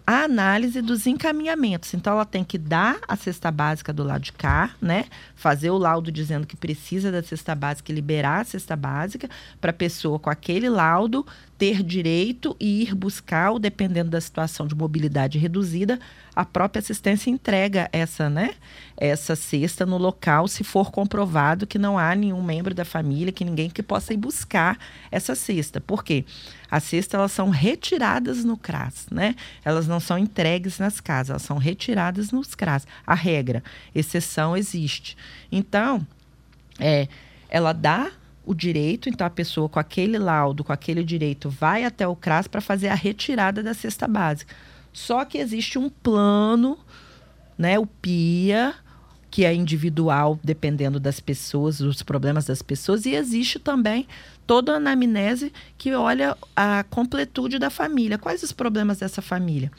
a 0.06 0.24
análise 0.24 0.82
dos 0.82 1.06
encaminhamentos. 1.06 1.94
Então, 1.94 2.12
ela 2.12 2.26
tem 2.26 2.44
que 2.44 2.58
dar 2.58 2.98
a 3.06 3.16
cesta 3.16 3.50
básica 3.50 3.90
do 3.92 4.04
lado 4.04 4.22
de 4.22 4.32
cá, 4.32 4.72
né? 4.80 5.06
Fazer 5.34 5.70
o 5.70 5.78
laudo 5.78 6.10
dizendo 6.12 6.46
que 6.46 6.56
precisa 6.56 7.10
da 7.10 7.22
cesta 7.22 7.54
básica 7.54 7.90
e 7.90 7.94
liberar 7.94 8.40
a 8.40 8.44
cesta 8.44 8.76
básica 8.76 9.30
para 9.60 9.70
a 9.70 9.74
pessoa 9.74 10.18
com 10.18 10.28
aquele 10.28 10.68
laudo 10.68 11.24
ter 11.62 11.80
direito 11.80 12.56
e 12.58 12.82
ir 12.82 12.92
buscar, 12.92 13.56
dependendo 13.56 14.10
da 14.10 14.20
situação 14.20 14.66
de 14.66 14.74
mobilidade 14.74 15.38
reduzida, 15.38 16.00
a 16.34 16.44
própria 16.44 16.80
assistência 16.80 17.30
entrega 17.30 17.88
essa, 17.92 18.28
né, 18.28 18.56
essa 18.96 19.36
cesta 19.36 19.86
no 19.86 19.96
local, 19.96 20.48
se 20.48 20.64
for 20.64 20.90
comprovado 20.90 21.64
que 21.64 21.78
não 21.78 21.96
há 21.96 22.16
nenhum 22.16 22.42
membro 22.42 22.74
da 22.74 22.84
família, 22.84 23.30
que 23.30 23.44
ninguém 23.44 23.70
que 23.70 23.80
possa 23.80 24.12
ir 24.12 24.16
buscar 24.16 24.76
essa 25.08 25.36
cesta. 25.36 25.80
Por 25.80 26.02
quê? 26.02 26.24
As 26.68 26.82
cestas 26.82 27.16
elas 27.16 27.30
são 27.30 27.48
retiradas 27.48 28.42
no 28.42 28.56
CRAS, 28.56 29.06
né? 29.08 29.36
Elas 29.64 29.86
não 29.86 30.00
são 30.00 30.18
entregues 30.18 30.80
nas 30.80 31.00
casas, 31.00 31.30
elas 31.30 31.42
são 31.42 31.58
retiradas 31.58 32.32
nos 32.32 32.56
CRAS. 32.56 32.88
A 33.06 33.14
regra, 33.14 33.62
exceção 33.94 34.56
existe. 34.56 35.16
Então, 35.52 36.04
é, 36.80 37.06
ela 37.48 37.72
dá 37.72 38.10
o 38.44 38.54
direito, 38.54 39.08
então 39.08 39.26
a 39.26 39.30
pessoa 39.30 39.68
com 39.68 39.78
aquele 39.78 40.18
laudo, 40.18 40.64
com 40.64 40.72
aquele 40.72 41.04
direito, 41.04 41.48
vai 41.48 41.84
até 41.84 42.06
o 42.06 42.16
CRAS 42.16 42.48
para 42.48 42.60
fazer 42.60 42.88
a 42.88 42.94
retirada 42.94 43.62
da 43.62 43.74
cesta 43.74 44.08
básica. 44.08 44.54
Só 44.92 45.24
que 45.24 45.38
existe 45.38 45.78
um 45.78 45.88
plano, 45.88 46.78
né, 47.56 47.78
o 47.78 47.86
PIA, 47.86 48.74
que 49.30 49.46
é 49.46 49.54
individual, 49.54 50.38
dependendo 50.44 51.00
das 51.00 51.18
pessoas, 51.18 51.78
dos 51.78 52.02
problemas 52.02 52.44
das 52.44 52.60
pessoas, 52.60 53.06
e 53.06 53.14
existe 53.14 53.58
também 53.58 54.06
toda 54.46 54.74
a 54.74 54.76
anamnese 54.76 55.52
que 55.78 55.94
olha 55.94 56.36
a 56.54 56.84
completude 56.90 57.58
da 57.58 57.70
família, 57.70 58.18
quais 58.18 58.42
os 58.42 58.52
problemas 58.52 58.98
dessa 58.98 59.22
família. 59.22 59.70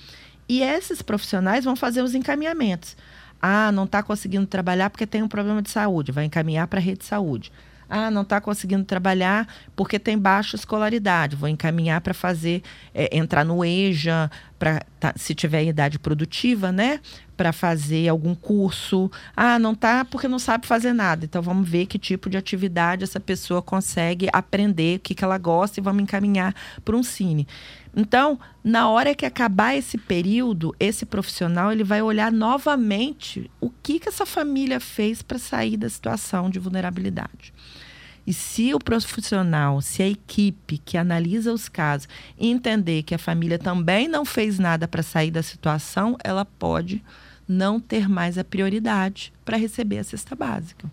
E 0.50 0.64
esses 0.64 1.02
profissionais 1.02 1.66
vão 1.66 1.76
fazer 1.76 2.02
os 2.02 2.16
encaminhamentos. 2.16 2.98
Ah, 3.40 3.72
não 3.72 3.84
está 3.84 4.02
conseguindo 4.02 4.48
trabalhar 4.48 4.90
porque 4.90 5.06
tem 5.06 5.22
um 5.22 5.28
problema 5.28 5.62
de 5.62 5.70
saúde, 5.70 6.12
vai 6.12 6.26
encaminhar 6.26 6.68
para 6.68 6.80
a 6.80 6.82
rede 6.82 7.00
de 7.00 7.06
saúde. 7.06 7.52
Ah, 7.96 8.10
não 8.10 8.24
está 8.24 8.42
conseguindo 8.42 8.84
trabalhar 8.84 9.48
porque 9.76 10.00
tem 10.00 10.18
baixa 10.18 10.56
escolaridade. 10.56 11.36
Vou 11.36 11.48
encaminhar 11.48 12.02
para 12.02 12.12
fazer, 12.12 12.64
é, 12.92 13.16
entrar 13.16 13.46
no 13.46 13.64
EJA, 13.64 14.32
para 14.58 14.82
tá, 15.00 15.14
se 15.16 15.36
tiver 15.36 15.64
idade 15.66 16.00
produtiva, 16.00 16.72
né? 16.72 17.00
Para 17.38 17.54
fazer 17.54 18.08
algum 18.08 18.34
curso. 18.34 19.12
Ah, 19.36 19.60
não 19.60 19.74
está 19.74 20.04
porque 20.04 20.28
não 20.28 20.40
sabe 20.40 20.66
fazer 20.66 20.92
nada. 20.92 21.24
Então 21.24 21.40
vamos 21.40 21.70
ver 21.70 21.86
que 21.86 22.00
tipo 22.00 22.32
de 22.32 22.38
atividade 22.38 23.04
essa 23.04 23.20
pessoa 23.20 23.62
consegue 23.62 24.28
aprender, 24.34 24.98
o 24.98 25.00
que, 25.00 25.14
que 25.14 25.24
ela 25.24 25.38
gosta 25.38 25.80
e 25.80 25.84
vamos 25.84 26.02
encaminhar 26.02 26.56
para 26.84 26.98
um 26.98 27.04
cine. 27.04 27.48
Então, 27.96 28.40
na 28.64 28.90
hora 28.90 29.14
que 29.14 29.24
acabar 29.24 29.76
esse 29.76 30.00
período, 30.00 30.76
esse 30.80 31.06
profissional 31.06 31.72
ele 31.72 31.84
vai 31.84 32.02
olhar 32.02 32.32
novamente 32.32 33.52
o 33.62 33.70
que, 33.70 34.00
que 34.00 34.10
essa 34.10 34.26
família 34.26 34.80
fez 34.80 35.22
para 35.22 35.38
sair 35.38 35.78
da 35.78 35.88
situação 35.88 36.50
de 36.50 36.58
vulnerabilidade. 36.58 37.54
E 38.26 38.34
se 38.34 38.74
o 38.74 38.80
profissional, 38.80 39.82
se 39.82 40.02
a 40.02 40.08
equipe 40.08 40.78
que 40.78 40.98
analisa 40.98 41.52
os 41.52 41.68
casos 41.68 42.08
entender 42.40 43.04
que 43.04 43.14
a 43.14 43.20
família 43.20 43.60
também 43.60 44.08
não 44.08 44.24
fez 44.24 44.58
nada 44.58 44.88
para 44.88 45.04
sair 45.04 45.32
da 45.32 45.44
situação, 45.44 46.18
ela 46.24 46.46
pode 46.46 47.04
não 47.48 47.80
ter 47.80 48.08
mais 48.08 48.38
a 48.38 48.44
prioridade 48.44 49.34
para 49.44 49.58
receber 49.58 50.00
a 50.00 50.04
cesta 50.04 50.36
básica. 50.36 50.90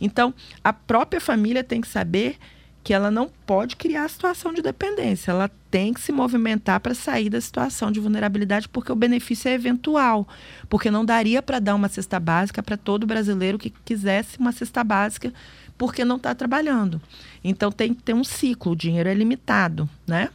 Então, 0.00 0.32
a 0.62 0.72
própria 0.72 1.20
família 1.20 1.64
tem 1.64 1.80
que 1.80 1.88
saber 1.88 2.38
que 2.82 2.94
ela 2.94 3.10
não 3.10 3.30
pode 3.46 3.76
criar 3.76 4.04
a 4.04 4.08
situação 4.08 4.54
de 4.54 4.62
dependência, 4.62 5.30
ela 5.30 5.50
tem 5.70 5.92
que 5.92 6.00
se 6.00 6.10
movimentar 6.12 6.80
para 6.80 6.94
sair 6.94 7.28
da 7.28 7.40
situação 7.40 7.92
de 7.92 8.00
vulnerabilidade, 8.00 8.68
porque 8.68 8.90
o 8.90 8.96
benefício 8.96 9.48
é 9.48 9.52
eventual, 9.52 10.26
porque 10.68 10.90
não 10.90 11.04
daria 11.04 11.42
para 11.42 11.58
dar 11.58 11.74
uma 11.74 11.88
cesta 11.88 12.18
básica 12.18 12.62
para 12.62 12.78
todo 12.78 13.06
brasileiro 13.06 13.58
que 13.58 13.70
quisesse 13.84 14.38
uma 14.38 14.50
cesta 14.50 14.82
básica, 14.82 15.32
porque 15.80 16.04
não 16.04 16.16
está 16.16 16.34
trabalhando. 16.34 17.00
Então 17.42 17.72
tem 17.72 17.94
que 17.94 18.02
ter 18.02 18.12
um 18.12 18.22
ciclo, 18.22 18.72
o 18.72 18.76
dinheiro 18.76 19.08
é 19.08 19.14
limitado, 19.14 19.88
né? 20.06 20.28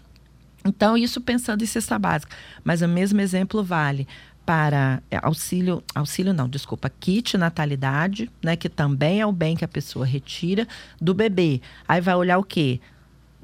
Então, 0.66 0.98
isso 0.98 1.22
pensando 1.22 1.64
em 1.64 1.68
cesta 1.68 2.00
básica. 2.00 2.36
Mas 2.64 2.82
o 2.82 2.88
mesmo 2.88 3.22
exemplo 3.22 3.64
vale 3.64 4.08
para 4.44 5.04
é, 5.12 5.20
auxílio, 5.22 5.84
auxílio 5.94 6.34
não, 6.34 6.50
desculpa, 6.50 6.90
kit 6.90 7.38
natalidade, 7.38 8.28
né, 8.44 8.56
que 8.56 8.68
também 8.68 9.22
é 9.22 9.26
o 9.28 9.32
bem 9.32 9.56
que 9.56 9.64
a 9.64 9.68
pessoa 9.68 10.04
retira 10.04 10.68
do 11.00 11.14
bebê. 11.14 11.62
Aí 11.88 12.02
vai 12.02 12.16
olhar 12.16 12.40
o 12.40 12.44
quê? 12.44 12.80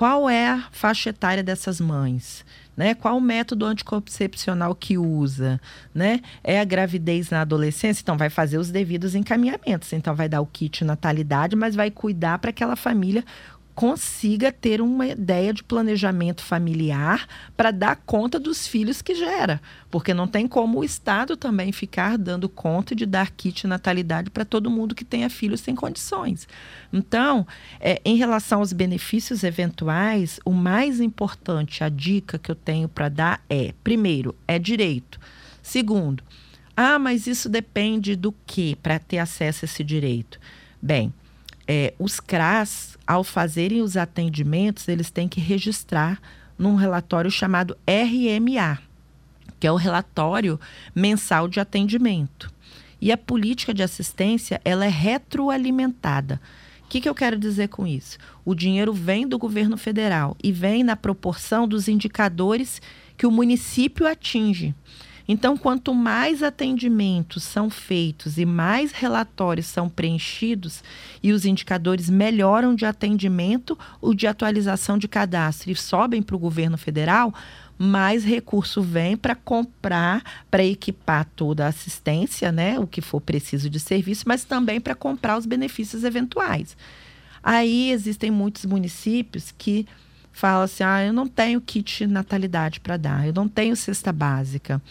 Qual 0.02 0.28
é 0.28 0.48
a 0.48 0.68
faixa 0.72 1.12
etária 1.12 1.44
dessas 1.44 1.80
mães? 1.80 2.44
Né? 2.76 2.96
Qual 2.96 3.18
o 3.18 3.22
método 3.22 3.68
anticoncepcional 3.68 4.74
que 4.74 4.98
usa? 4.98 5.62
Né? 5.94 6.22
É 6.44 6.60
a 6.60 6.64
gravidez 6.64 7.30
na 7.30 7.42
adolescência? 7.42 8.02
Então, 8.02 8.18
vai 8.18 8.28
fazer 8.28 8.58
os 8.58 8.72
devidos 8.72 9.14
encaminhamentos. 9.14 9.94
Então, 9.94 10.16
vai 10.16 10.28
dar 10.28 10.42
o 10.42 10.48
kit 10.48 10.84
natalidade, 10.84 11.56
mas 11.56 11.76
vai 11.76 11.92
cuidar 11.92 12.40
para 12.40 12.50
aquela 12.50 12.76
família 12.76 13.24
consiga 13.76 14.52
ter 14.52 14.82
uma 14.82 15.08
ideia 15.08 15.54
de 15.54 15.64
planejamento 15.64 16.42
familiar 16.42 17.28
para 17.56 17.72
dar 17.72 17.96
conta 17.96 18.40
dos 18.40 18.68
filhos 18.68 19.02
que 19.02 19.16
gera, 19.16 19.62
porque 19.90 20.14
não 20.14 20.28
tem 20.28 20.48
como 20.48 20.80
o 20.80 20.84
Estado 20.84 21.38
também 21.38 21.72
ficar 21.72 22.18
dando 22.18 22.50
conta 22.50 22.96
de 22.96 23.06
dar 23.06 23.32
kit 23.32 23.66
natalidade 23.68 24.30
para 24.30 24.46
todo 24.46 24.70
mundo 24.70 24.96
que 24.96 25.06
tenha 25.06 25.30
filhos 25.30 25.62
sem 25.62 25.76
condições. 25.76 26.48
Então, 26.92 27.48
é, 27.80 28.02
em 28.04 28.18
relação 28.18 28.60
aos 28.60 28.74
benefícios 28.74 29.44
eventuais, 29.44 30.40
o 30.46 30.52
mais 30.52 31.00
importante, 31.00 31.84
a 31.84 31.90
dica 31.90 32.38
que 32.38 32.52
eu 32.52 32.56
tenho 32.56 32.90
para 32.90 33.10
dar 33.10 33.44
é: 33.50 33.74
primeiro, 33.84 34.36
é 34.48 34.60
direito. 34.60 35.20
Segundo, 35.62 36.24
ah, 36.76 36.98
mas 36.98 37.28
isso 37.28 37.48
depende 37.48 38.16
do 38.16 38.34
que 38.46 38.76
para 38.78 39.00
ter 39.00 39.20
acesso 39.20 39.64
a 39.64 39.68
esse 39.68 39.84
direito? 39.84 40.40
Bem, 40.82 41.14
é, 41.74 41.94
os 41.98 42.20
CRAS, 42.20 42.98
ao 43.08 43.24
fazerem 43.24 43.82
os 43.82 43.96
atendimentos, 43.96 44.90
eles 44.90 45.10
têm 45.10 45.30
que 45.30 45.40
registrar 45.40 46.20
num 46.60 46.76
relatório 46.76 47.32
chamado 47.32 47.78
RMA, 47.88 48.78
que 49.58 49.66
é 49.66 49.72
o 49.72 49.78
relatório 49.78 50.60
mensal 50.94 51.48
de 51.48 51.62
atendimento. 51.62 52.52
E 53.00 53.10
a 53.10 53.18
política 53.18 53.74
de 53.74 53.82
assistência 53.82 54.60
ela 54.66 54.84
é 54.84 54.90
retroalimentada. 54.90 56.42
O 56.84 56.90
que, 56.90 57.00
que 57.00 57.08
eu 57.08 57.16
quero 57.16 57.40
dizer 57.40 57.70
com 57.70 57.88
isso? 57.88 58.18
O 58.44 58.54
dinheiro 58.54 58.92
vem 58.92 59.26
do 59.26 59.40
governo 59.40 59.78
federal 59.78 60.36
e 60.44 60.52
vem 60.52 60.84
na 60.84 60.98
proporção 60.98 61.66
dos 61.66 61.88
indicadores 61.88 62.82
que 63.18 63.26
o 63.26 63.32
município 63.32 64.06
atinge. 64.06 64.76
Então, 65.32 65.56
quanto 65.56 65.94
mais 65.94 66.44
atendimentos 66.44 67.44
são 67.44 67.70
feitos 67.70 68.38
e 68.38 68.46
mais 68.46 68.92
relatórios 68.92 69.66
são 69.66 69.88
preenchidos 69.88 70.84
e 71.24 71.32
os 71.32 71.46
indicadores 71.46 72.10
melhoram 72.10 72.76
de 72.76 72.86
atendimento 72.86 73.80
ou 74.02 74.14
de 74.14 74.28
atualização 74.28 74.98
de 74.98 75.08
cadastro 75.08 75.72
e 75.72 75.76
sobem 75.76 76.22
para 76.22 76.36
o 76.36 76.40
governo 76.40 76.78
federal, 76.78 77.34
mais 77.78 78.26
recurso 78.26 78.82
vem 78.82 79.16
para 79.16 79.34
comprar, 79.34 80.22
para 80.52 80.66
equipar 80.66 81.26
toda 81.34 81.66
a 81.66 81.70
assistência, 81.70 82.52
né, 82.52 82.78
o 82.78 82.86
que 82.86 83.00
for 83.00 83.22
preciso 83.22 83.70
de 83.70 83.80
serviço, 83.80 84.26
mas 84.28 84.44
também 84.44 84.82
para 84.82 84.96
comprar 84.96 85.38
os 85.38 85.46
benefícios 85.46 86.04
eventuais. 86.04 86.76
Aí 87.42 87.90
existem 87.90 88.30
muitos 88.30 88.66
municípios 88.66 89.54
que 89.58 89.88
falam 90.34 90.64
assim: 90.64 90.84
ah, 90.84 91.06
eu 91.06 91.14
não 91.14 91.26
tenho 91.26 91.62
kit 91.62 92.06
natalidade 92.06 92.82
para 92.82 92.98
dar, 92.98 93.26
eu 93.26 93.34
não 93.34 93.48
tenho 93.48 93.78
cesta 93.78 94.12
básica. 94.12 94.82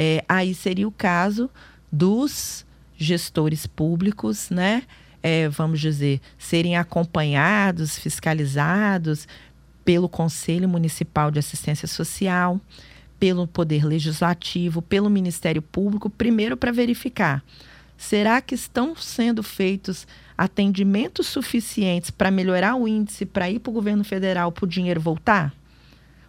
É, 0.00 0.24
aí 0.28 0.54
seria 0.54 0.86
o 0.86 0.92
caso 0.92 1.50
dos 1.90 2.64
gestores 2.96 3.66
públicos, 3.66 4.48
né? 4.48 4.84
É, 5.20 5.48
vamos 5.48 5.80
dizer, 5.80 6.20
serem 6.38 6.76
acompanhados, 6.76 7.98
fiscalizados 7.98 9.26
pelo 9.84 10.08
Conselho 10.08 10.68
Municipal 10.68 11.32
de 11.32 11.40
Assistência 11.40 11.88
Social, 11.88 12.60
pelo 13.18 13.44
Poder 13.48 13.84
Legislativo, 13.84 14.80
pelo 14.80 15.10
Ministério 15.10 15.60
Público, 15.60 16.08
primeiro 16.08 16.56
para 16.56 16.70
verificar: 16.70 17.42
será 17.96 18.40
que 18.40 18.54
estão 18.54 18.94
sendo 18.94 19.42
feitos 19.42 20.06
atendimentos 20.36 21.26
suficientes 21.26 22.12
para 22.12 22.30
melhorar 22.30 22.76
o 22.76 22.86
índice 22.86 23.26
para 23.26 23.50
ir 23.50 23.58
para 23.58 23.70
o 23.70 23.74
governo 23.74 24.04
federal 24.04 24.52
para 24.52 24.64
o 24.64 24.68
dinheiro 24.68 25.00
voltar? 25.00 25.52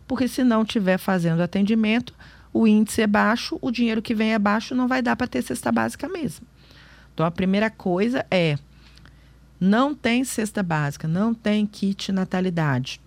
Porque 0.08 0.28
se 0.28 0.44
não 0.44 0.64
estiver 0.64 0.98
fazendo 0.98 1.44
atendimento, 1.44 2.16
o 2.54 2.68
índice 2.68 3.02
é 3.02 3.08
baixo, 3.08 3.58
o 3.62 3.72
dinheiro 3.72 4.02
que 4.02 4.16
vem 4.16 4.34
é 4.34 4.40
baixo, 4.40 4.76
não 4.76 4.88
vai 4.88 5.02
dar 5.02 5.16
para 5.16 5.28
ter 5.28 5.42
cesta 5.42 5.72
básica 5.72 6.08
mesmo. 6.08 6.46
Então, 7.14 7.26
a 7.26 7.32
primeira 7.32 7.70
coisa 7.70 8.26
é: 8.32 8.58
não 9.60 9.94
tem 9.94 10.24
cesta 10.24 10.64
básica, 10.64 11.08
não 11.08 11.34
tem 11.34 11.66
kit 11.66 12.12
natalidade. 12.12 13.02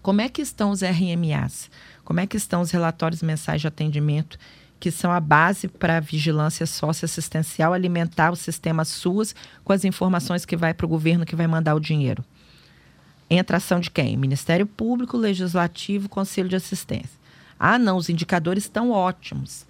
Como 0.00 0.20
é 0.20 0.28
que 0.28 0.42
estão 0.42 0.70
os 0.70 0.80
RMAs? 0.80 1.70
Como 2.04 2.20
é 2.20 2.26
que 2.26 2.36
estão 2.36 2.60
os 2.60 2.70
relatórios 2.70 3.22
mensais 3.22 3.60
de 3.60 3.68
atendimento, 3.68 4.38
que 4.80 4.90
são 4.90 5.12
a 5.12 5.20
base 5.20 5.68
para 5.68 5.98
a 5.98 6.00
vigilância 6.00 6.66
socioassistencial 6.66 7.72
alimentar 7.72 8.32
o 8.32 8.36
sistema 8.36 8.84
SUS 8.84 9.34
com 9.62 9.72
as 9.72 9.84
informações 9.84 10.44
que 10.44 10.56
vai 10.56 10.74
para 10.74 10.86
o 10.86 10.88
governo 10.88 11.24
que 11.24 11.36
vai 11.36 11.46
mandar 11.46 11.74
o 11.74 11.80
dinheiro? 11.80 12.24
Entra 13.30 13.58
ação 13.58 13.80
de 13.80 13.90
quem? 13.90 14.16
Ministério 14.16 14.66
Público, 14.66 15.16
Legislativo, 15.16 16.08
Conselho 16.08 16.48
de 16.48 16.56
Assistência. 16.56 17.21
Ah, 17.64 17.78
não, 17.78 17.96
os 17.96 18.08
indicadores 18.08 18.64
estão 18.64 18.90
ótimos. 18.90 19.64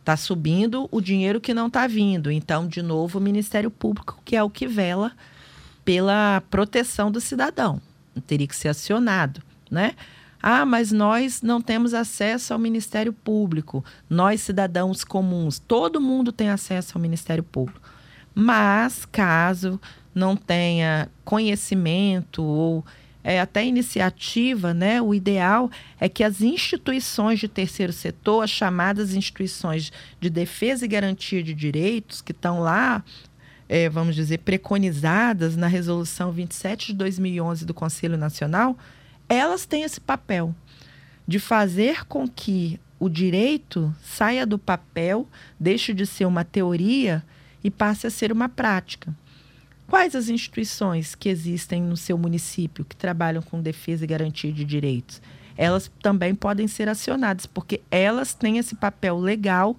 Está 0.00 0.16
subindo 0.16 0.88
o 0.90 0.98
dinheiro 0.98 1.42
que 1.42 1.52
não 1.52 1.66
está 1.66 1.86
vindo. 1.86 2.30
Então, 2.30 2.66
de 2.66 2.80
novo, 2.80 3.18
o 3.18 3.20
Ministério 3.20 3.70
Público, 3.70 4.18
que 4.24 4.34
é 4.34 4.42
o 4.42 4.48
que 4.48 4.66
vela 4.66 5.12
pela 5.84 6.42
proteção 6.48 7.12
do 7.12 7.20
cidadão. 7.20 7.82
Teria 8.26 8.46
que 8.46 8.56
ser 8.56 8.68
acionado, 8.68 9.42
né? 9.70 9.92
Ah, 10.42 10.64
mas 10.64 10.90
nós 10.90 11.42
não 11.42 11.60
temos 11.60 11.92
acesso 11.92 12.54
ao 12.54 12.58
Ministério 12.58 13.12
Público. 13.12 13.84
Nós, 14.08 14.40
cidadãos 14.40 15.04
comuns, 15.04 15.58
todo 15.58 16.00
mundo 16.00 16.32
tem 16.32 16.48
acesso 16.48 16.92
ao 16.94 17.02
Ministério 17.02 17.44
Público. 17.44 17.86
Mas, 18.34 19.04
caso 19.04 19.78
não 20.14 20.34
tenha 20.34 21.10
conhecimento 21.26 22.42
ou 22.42 22.84
é, 23.24 23.40
até 23.40 23.64
iniciativa, 23.64 24.74
né, 24.74 25.00
o 25.00 25.14
ideal 25.14 25.70
é 25.98 26.10
que 26.10 26.22
as 26.22 26.42
instituições 26.42 27.40
de 27.40 27.48
terceiro 27.48 27.92
setor, 27.92 28.42
as 28.42 28.50
chamadas 28.50 29.14
instituições 29.14 29.90
de 30.20 30.28
defesa 30.28 30.84
e 30.84 30.88
garantia 30.88 31.42
de 31.42 31.54
direitos, 31.54 32.20
que 32.20 32.32
estão 32.32 32.60
lá, 32.60 33.02
é, 33.66 33.88
vamos 33.88 34.14
dizer, 34.14 34.40
preconizadas 34.40 35.56
na 35.56 35.66
Resolução 35.66 36.30
27 36.30 36.88
de 36.88 36.94
2011 36.98 37.64
do 37.64 37.72
Conselho 37.72 38.18
Nacional, 38.18 38.76
elas 39.26 39.64
têm 39.64 39.84
esse 39.84 40.02
papel 40.02 40.54
de 41.26 41.38
fazer 41.38 42.04
com 42.04 42.28
que 42.28 42.78
o 43.00 43.08
direito 43.08 43.94
saia 44.02 44.46
do 44.46 44.58
papel, 44.58 45.26
deixe 45.58 45.94
de 45.94 46.04
ser 46.04 46.26
uma 46.26 46.44
teoria 46.44 47.24
e 47.62 47.70
passe 47.70 48.06
a 48.06 48.10
ser 48.10 48.30
uma 48.30 48.50
prática. 48.50 49.14
Quais 49.86 50.14
as 50.14 50.28
instituições 50.28 51.14
que 51.14 51.28
existem 51.28 51.82
no 51.82 51.96
seu 51.96 52.16
município 52.16 52.84
que 52.84 52.96
trabalham 52.96 53.42
com 53.42 53.60
defesa 53.60 54.04
e 54.04 54.06
garantia 54.06 54.52
de 54.52 54.64
direitos? 54.64 55.20
Elas 55.56 55.90
também 56.02 56.34
podem 56.34 56.66
ser 56.66 56.88
acionadas, 56.88 57.46
porque 57.46 57.80
elas 57.90 58.34
têm 58.34 58.58
esse 58.58 58.74
papel 58.74 59.18
legal 59.18 59.76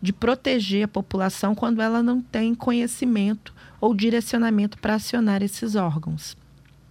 de 0.00 0.12
proteger 0.12 0.84
a 0.84 0.88
população 0.88 1.54
quando 1.54 1.80
ela 1.80 2.02
não 2.02 2.20
tem 2.20 2.54
conhecimento 2.54 3.54
ou 3.80 3.94
direcionamento 3.94 4.78
para 4.78 4.94
acionar 4.94 5.42
esses 5.42 5.74
órgãos. 5.74 6.36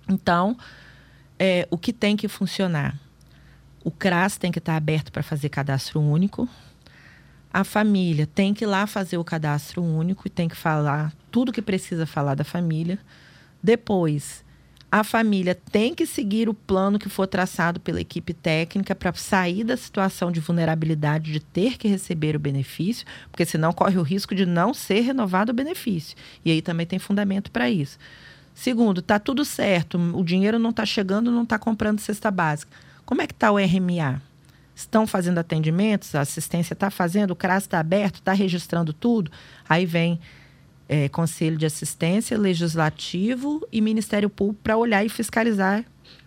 Então, 0.08 0.58
é, 1.40 1.68
o 1.72 1.78
que 1.78 1.92
tem 1.92 2.16
que 2.16 2.28
funcionar? 2.28 2.98
O 3.84 3.90
CRAS 3.90 4.38
tem 4.38 4.52
que 4.52 4.60
estar 4.60 4.76
aberto 4.76 5.12
para 5.12 5.24
fazer 5.24 5.50
cadastro 5.50 6.00
único, 6.00 6.48
a 7.54 7.64
família 7.64 8.26
tem 8.26 8.54
que 8.54 8.64
ir 8.64 8.68
lá 8.68 8.88
fazer 8.88 9.18
o 9.18 9.24
cadastro 9.24 9.84
único 9.84 10.26
e 10.26 10.30
tem 10.30 10.48
que 10.48 10.56
falar 10.56 11.14
tudo 11.30 11.52
que 11.52 11.62
precisa 11.62 12.06
falar 12.06 12.36
da 12.36 12.44
família. 12.44 12.98
Depois, 13.62 14.44
a 14.92 15.04
família 15.04 15.56
tem 15.56 15.94
que 15.94 16.06
seguir 16.06 16.50
o 16.50 16.54
plano 16.54 17.00
que 17.00 17.10
for 17.10 17.28
traçado 17.28 17.80
pela 17.80 18.02
equipe 18.02 18.34
técnica 18.34 18.94
para 18.96 19.14
sair 19.14 19.64
da 19.64 19.78
situação 19.78 20.32
de 20.32 20.40
vulnerabilidade 20.40 21.32
de 21.32 21.40
ter 21.40 21.78
que 21.78 21.88
receber 21.88 22.36
o 22.36 22.40
benefício, 22.40 23.06
porque 23.32 23.46
senão 23.46 23.72
corre 23.72 23.98
o 23.98 24.04
risco 24.04 24.36
de 24.36 24.46
não 24.46 24.74
ser 24.74 25.02
renovado 25.02 25.52
o 25.52 25.56
benefício. 25.56 26.18
E 26.44 26.52
aí 26.52 26.62
também 26.62 26.86
tem 26.86 27.00
fundamento 27.00 27.52
para 27.52 27.70
isso. 27.70 27.98
Segundo, 28.54 29.00
está 29.00 29.18
tudo 29.18 29.46
certo, 29.46 29.98
o 29.98 30.24
dinheiro 30.24 30.60
não 30.60 30.72
está 30.72 30.86
chegando, 30.86 31.32
não 31.32 31.44
está 31.44 31.58
comprando 31.58 32.00
cesta 32.00 32.30
básica. 32.30 32.72
Como 33.06 33.22
é 33.22 33.28
que 33.28 33.34
está 33.34 33.50
o 33.52 33.58
RMA? 33.58 34.22
Estão 34.82 35.08
fazendo 35.08 35.38
atendimentos, 35.38 36.14
a 36.16 36.22
assistência 36.22 36.74
está 36.74 36.90
fazendo, 36.90 37.32
o 37.32 37.36
CRAS 37.36 37.64
está 37.64 37.80
aberto, 37.80 38.16
está 38.16 38.34
registrando 38.34 38.94
tudo. 38.94 39.32
Aí 39.68 39.86
vem 39.86 40.20
é, 40.88 41.08
Conselho 41.08 41.58
de 41.58 41.66
Assistência, 41.66 42.38
Legislativo 42.38 43.66
e 43.72 43.80
Ministério 43.80 44.30
Público 44.30 44.60
para 44.62 44.76
olhar 44.76 45.06
e 45.06 45.10
fiscalizar. 45.10 45.86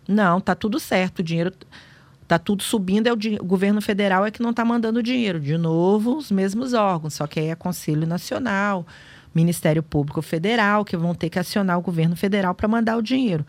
Não, 0.08 0.38
está 0.38 0.54
tudo 0.54 0.80
certo, 0.80 1.18
o 1.18 1.22
dinheiro 1.22 1.52
está 2.22 2.38
tudo 2.38 2.62
subindo, 2.62 3.06
é 3.06 3.12
o, 3.12 3.16
o, 3.40 3.44
governo 3.44 3.82
federal 3.82 4.24
é 4.24 4.30
que 4.30 4.42
não 4.42 4.50
está 4.50 4.64
mandando 4.64 5.02
dinheiro. 5.02 5.38
De 5.38 5.58
novo, 5.58 6.16
os 6.16 6.30
mesmos 6.30 6.72
órgãos, 6.72 7.12
só 7.14 7.26
que 7.26 7.40
aí 7.40 7.48
é 7.48 7.54
Conselho 7.54 8.06
Nacional, 8.06 8.86
Ministério 9.34 9.82
Público 9.82 10.22
Federal, 10.22 10.84
que 10.84 10.96
vão 10.96 11.14
ter 11.14 11.28
que 11.28 11.38
acionar 11.38 11.78
o 11.78 11.82
governo 11.82 12.16
federal 12.16 12.54
para 12.54 12.66
mandar 12.66 12.96
o 12.96 13.02
dinheiro. 13.02 13.44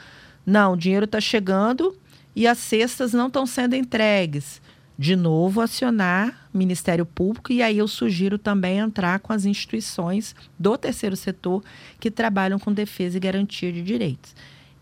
Não, 0.45 0.73
o 0.73 0.77
dinheiro 0.77 1.05
está 1.05 1.21
chegando 1.21 1.97
e 2.35 2.45
as 2.45 2.57
cestas 2.57 3.13
não 3.13 3.27
estão 3.27 3.45
sendo 3.45 3.75
entregues 3.75 4.61
de 4.97 5.15
novo 5.15 5.61
acionar 5.61 6.49
Ministério 6.53 7.05
Público 7.05 7.51
e 7.51 7.61
aí 7.61 7.77
eu 7.77 7.87
sugiro 7.87 8.37
também 8.37 8.77
entrar 8.77 9.19
com 9.19 9.33
as 9.33 9.45
instituições 9.45 10.35
do 10.57 10.77
terceiro 10.77 11.15
setor 11.15 11.63
que 11.99 12.09
trabalham 12.09 12.57
com 12.57 12.71
defesa 12.71 13.17
e 13.17 13.19
garantia 13.19 13.71
de 13.71 13.81
direitos. 13.81 14.33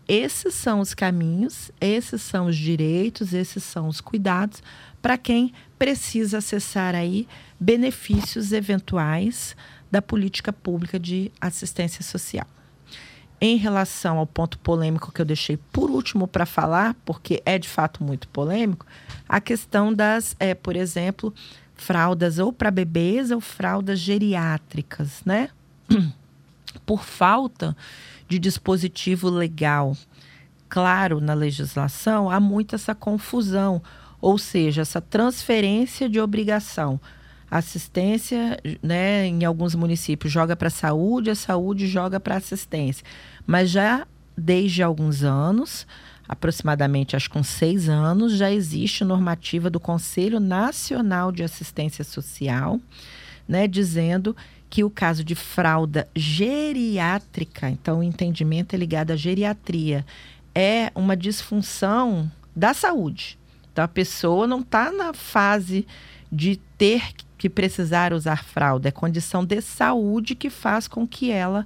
Esses 0.06 0.54
são 0.54 0.80
os 0.80 0.92
caminhos, 0.92 1.70
esses 1.80 2.20
são 2.20 2.46
os 2.46 2.56
direitos, 2.56 3.32
esses 3.32 3.64
são 3.64 3.88
os 3.88 4.00
cuidados 4.00 4.62
para 5.00 5.16
quem 5.16 5.52
precisa 5.78 6.38
acessar 6.38 6.94
aí 6.94 7.26
benefícios 7.58 8.52
eventuais 8.52 9.56
da 9.90 10.02
política 10.02 10.52
pública 10.52 10.98
de 10.98 11.32
assistência 11.40 12.02
social. 12.02 12.46
Em 13.40 13.56
relação 13.56 14.18
ao 14.18 14.26
ponto 14.26 14.58
polêmico 14.58 15.12
que 15.12 15.20
eu 15.20 15.24
deixei 15.24 15.56
por 15.56 15.90
último 15.90 16.26
para 16.26 16.46
falar, 16.46 16.96
porque 17.04 17.42
é 17.44 17.58
de 17.58 17.68
fato 17.68 18.02
muito 18.02 18.28
polêmico, 18.28 18.86
a 19.28 19.40
questão 19.40 19.92
das, 19.92 20.34
é, 20.38 20.54
por 20.54 20.76
exemplo, 20.76 21.32
fraldas 21.74 22.38
ou 22.38 22.52
para 22.52 22.70
bebês 22.70 23.30
ou 23.30 23.40
fraldas 23.40 23.98
geriátricas, 23.98 25.22
né? 25.24 25.50
Por 26.84 27.04
falta 27.04 27.76
de 28.28 28.38
dispositivo 28.38 29.30
legal 29.30 29.96
claro 30.74 31.20
na 31.20 31.34
legislação, 31.34 32.28
há 32.28 32.40
muito 32.40 32.74
essa 32.74 32.96
confusão, 32.96 33.80
ou 34.20 34.36
seja, 34.36 34.82
essa 34.82 35.00
transferência 35.00 36.08
de 36.08 36.18
obrigação. 36.18 37.00
Assistência, 37.50 38.58
né, 38.82 39.26
em 39.26 39.44
alguns 39.44 39.74
municípios 39.74 40.32
joga 40.32 40.56
para 40.56 40.68
a 40.68 40.70
saúde, 40.70 41.30
a 41.30 41.34
saúde 41.34 41.86
joga 41.86 42.18
para 42.18 42.36
assistência. 42.36 43.04
Mas 43.46 43.70
já 43.70 44.06
desde 44.36 44.82
alguns 44.82 45.22
anos, 45.22 45.86
aproximadamente 46.28 47.14
acho 47.14 47.28
que 47.28 47.36
com 47.36 47.42
seis 47.42 47.88
anos, 47.88 48.36
já 48.36 48.50
existe 48.50 49.04
normativa 49.04 49.70
do 49.70 49.78
Conselho 49.78 50.40
Nacional 50.40 51.30
de 51.30 51.42
Assistência 51.42 52.04
Social, 52.04 52.80
né, 53.46 53.68
dizendo 53.68 54.36
que 54.68 54.82
o 54.82 54.90
caso 54.90 55.22
de 55.22 55.34
fralda 55.34 56.08
geriátrica, 56.16 57.70
então 57.70 58.00
o 58.00 58.02
entendimento 58.02 58.74
é 58.74 58.78
ligado 58.78 59.12
à 59.12 59.16
geriatria, 59.16 60.04
é 60.54 60.90
uma 60.94 61.16
disfunção 61.16 62.30
da 62.56 62.74
saúde. 62.74 63.38
Então 63.72 63.84
a 63.84 63.88
pessoa 63.88 64.46
não 64.46 64.60
está 64.60 64.90
na 64.90 65.12
fase 65.12 65.86
de 66.34 66.56
ter 66.76 67.12
que 67.38 67.48
precisar 67.48 68.12
usar 68.12 68.42
fralda, 68.42 68.88
é 68.88 68.92
condição 68.92 69.44
de 69.44 69.60
saúde 69.60 70.34
que 70.34 70.50
faz 70.50 70.88
com 70.88 71.06
que 71.06 71.30
ela 71.30 71.64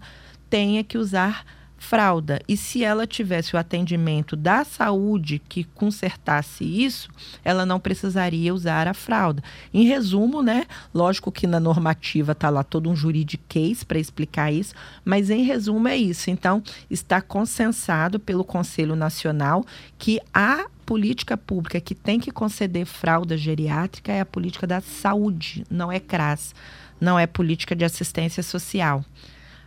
tenha 0.51 0.85
que 0.85 0.99
usar 0.99 1.47
fralda. 1.79 2.41
E 2.49 2.57
se 2.57 2.85
ela 2.85 3.07
tivesse 3.07 3.55
o 3.55 3.59
atendimento 3.59 4.35
da 4.35 4.65
saúde 4.65 5.41
que 5.49 5.65
consertasse 5.65 6.65
isso, 6.65 7.09
ela 7.45 7.65
não 7.65 7.79
precisaria 7.81 8.53
usar 8.53 8.89
a 8.89 8.95
fralda. 8.95 9.43
Em 9.73 9.85
resumo, 9.85 10.43
né? 10.43 10.67
Lógico 10.93 11.33
que 11.33 11.47
na 11.47 11.61
normativa 11.61 12.33
está 12.33 12.51
lá 12.51 12.65
todo 12.65 12.91
um 12.91 12.97
juridiquês 12.97 13.85
para 13.85 13.99
explicar 13.99 14.53
isso, 14.53 14.75
mas 15.05 15.31
em 15.31 15.43
resumo 15.45 15.89
é 15.89 15.97
isso. 15.97 16.31
Então, 16.31 16.63
está 16.91 17.23
consensado 17.23 18.19
pelo 18.19 18.45
Conselho 18.45 18.97
Nacional 18.97 19.65
que 19.97 20.21
a 20.35 20.67
política 20.85 21.37
pública 21.37 21.81
que 21.81 21.95
tem 21.95 22.19
que 22.19 22.31
conceder 22.31 22.87
fralda 22.87 23.37
geriátrica 23.37 24.11
é 24.11 24.21
a 24.21 24.27
política 24.27 24.67
da 24.67 24.81
saúde, 24.81 25.65
não 25.71 25.93
é 25.93 26.01
CRAS, 26.01 26.55
não 27.01 27.19
é 27.19 27.27
política 27.27 27.77
de 27.77 27.85
assistência 27.85 28.43
social. 28.43 29.05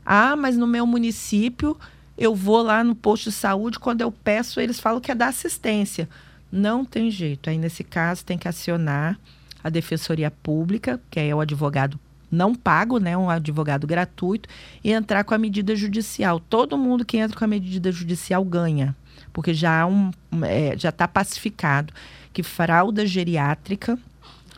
Ah, 0.05 0.35
mas 0.35 0.57
no 0.57 0.65
meu 0.65 0.85
município 0.85 1.77
eu 2.21 2.35
vou 2.35 2.61
lá 2.61 2.83
no 2.83 2.93
posto 2.93 3.31
de 3.31 3.35
saúde, 3.35 3.79
quando 3.79 4.01
eu 4.01 4.11
peço, 4.11 4.59
eles 4.59 4.79
falam 4.79 5.01
que 5.01 5.11
é 5.11 5.15
da 5.15 5.27
assistência. 5.27 6.07
Não 6.51 6.85
tem 6.85 7.09
jeito. 7.09 7.49
Aí, 7.49 7.57
nesse 7.57 7.83
caso, 7.83 8.23
tem 8.23 8.37
que 8.37 8.47
acionar 8.47 9.19
a 9.63 9.69
Defensoria 9.69 10.29
Pública, 10.29 11.01
que 11.09 11.19
é 11.19 11.33
o 11.33 11.39
advogado 11.39 11.99
não 12.29 12.53
pago, 12.53 12.97
né, 12.99 13.17
um 13.17 13.29
advogado 13.29 13.85
gratuito, 13.87 14.47
e 14.83 14.91
entrar 14.91 15.23
com 15.23 15.33
a 15.33 15.37
medida 15.37 15.75
judicial. 15.75 16.39
Todo 16.39 16.77
mundo 16.77 17.03
que 17.03 17.17
entra 17.17 17.35
com 17.35 17.43
a 17.43 17.47
medida 17.47 17.91
judicial 17.91 18.45
ganha, 18.45 18.95
porque 19.33 19.53
já 19.53 19.85
é, 20.43 20.77
já 20.77 20.89
está 20.89 21.07
pacificado 21.07 21.91
que 22.31 22.43
fralda 22.43 23.05
geriátrica 23.05 23.99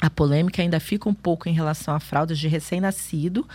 a 0.03 0.09
polêmica 0.09 0.61
ainda 0.61 0.81
fica 0.81 1.07
um 1.07 1.13
pouco 1.13 1.47
em 1.47 1.53
relação 1.53 1.95
a 1.95 1.99
fraldas 1.99 2.37
de 2.37 2.49
recém-nascido, 2.49 3.47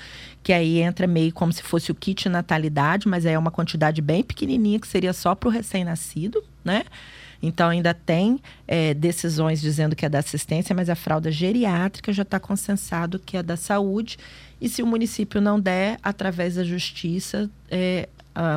que 0.43 0.51
aí 0.51 0.79
entra 0.79 1.07
meio 1.07 1.31
como 1.31 1.53
se 1.53 1.63
fosse 1.63 1.93
o 1.93 1.95
kit 1.95 2.27
natalidade, 2.27 3.07
mas 3.07 3.27
é 3.27 3.39
uma 3.39 3.51
quantidade 3.51 4.01
bem 4.01 4.23
pequenininha 4.23 4.81
que 4.81 4.89
seria 4.89 5.13
só 5.13 5.35
para 5.35 5.51
o 5.51 5.53
recém-nascido, 5.53 6.43
né? 6.65 6.85
Então 7.43 7.69
ainda 7.69 7.93
tem 7.93 8.41
é, 8.67 8.95
decisões 8.95 9.61
dizendo 9.61 9.95
que 9.95 10.07
é 10.07 10.09
da 10.09 10.21
assistência, 10.21 10.75
mas 10.75 10.89
a 10.89 10.95
fralda 10.95 11.31
geriátrica 11.31 12.15
já 12.15 12.23
está 12.23 12.41
consensado 12.41 13.19
que 13.19 13.37
é 13.37 13.43
da 13.43 13.55
saúde. 13.55 14.17
E 14.59 14.71
se 14.71 14.83
o 14.83 14.87
município 14.87 15.43
não 15.43 15.61
der, 15.61 15.99
através 16.03 16.55
da 16.55 16.65
justiça, 16.65 17.51
é, 17.71 18.09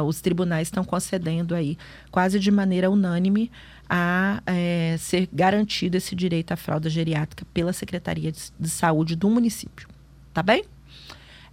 os 0.07 0.21
tribunais 0.21 0.69
estão 0.69 0.85
concedendo 0.85 1.53
aí, 1.53 1.77
quase 2.09 2.39
de 2.39 2.51
maneira 2.51 2.89
unânime, 2.89 3.51
a 3.93 4.41
é, 4.45 4.95
ser 4.97 5.27
garantido 5.33 5.97
esse 5.97 6.15
direito 6.15 6.53
à 6.53 6.55
fralda 6.55 6.89
geriátrica 6.89 7.45
pela 7.53 7.73
Secretaria 7.73 8.31
de, 8.31 8.39
de 8.57 8.69
Saúde 8.69 9.17
do 9.17 9.29
município. 9.29 9.85
Tá 10.33 10.41
bem? 10.41 10.63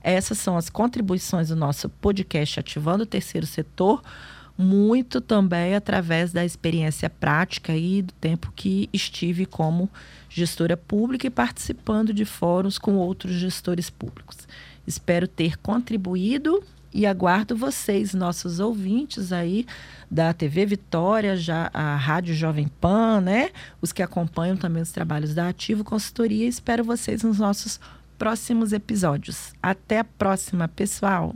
Essas 0.01 0.39
são 0.39 0.57
as 0.57 0.71
contribuições 0.71 1.49
do 1.49 1.57
nosso 1.57 1.89
podcast 1.89 2.61
Ativando 2.61 3.03
o 3.03 3.07
Terceiro 3.07 3.45
Setor, 3.45 4.01
muito 4.57 5.21
também 5.21 5.75
através 5.75 6.33
da 6.33 6.45
experiência 6.45 7.11
prática 7.11 7.77
e 7.77 8.03
do 8.03 8.13
tempo 8.15 8.53
que 8.55 8.89
estive 8.93 9.45
como 9.45 9.91
gestora 10.29 10.77
pública 10.77 11.27
e 11.27 11.31
participando 11.31 12.15
de 12.15 12.25
fóruns 12.25 12.79
com 12.79 12.95
outros 12.95 13.35
gestores 13.35 13.91
públicos. 13.91 14.47
Espero 14.87 15.27
ter 15.27 15.57
contribuído 15.59 16.63
e 16.99 17.07
aguardo 17.07 17.57
vocês, 17.57 18.13
nossos 18.13 18.59
ouvintes 18.59 19.33
aí 19.33 19.65
da 20.11 20.33
TV 20.33 20.67
Vitória, 20.67 21.37
já 21.37 21.71
a 21.73 21.95
Rádio 21.95 22.35
Jovem 22.35 22.67
Pan, 22.81 23.21
né? 23.21 23.51
Os 23.81 23.93
que 23.93 24.03
acompanham 24.03 24.57
também 24.57 24.83
os 24.83 24.91
trabalhos 24.91 25.33
da 25.33 25.49
Ativo 25.49 25.85
Consultoria. 25.85 26.49
Espero 26.49 26.83
vocês 26.83 27.23
nos 27.23 27.39
nossos 27.39 27.79
próximos 28.19 28.73
episódios. 28.73 29.53
Até 29.63 30.01
a 30.01 30.05
próxima, 30.05 30.67
pessoal. 30.67 31.33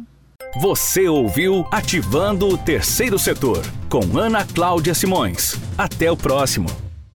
Você 0.61 1.09
ouviu 1.09 1.65
Ativando 1.71 2.49
o 2.49 2.59
Terceiro 2.59 3.17
Setor 3.17 3.65
com 3.89 4.19
Ana 4.19 4.45
Cláudia 4.45 4.95
Simões. 4.95 5.55
Até 5.79 6.11
o 6.11 6.17
próximo. 6.17 6.92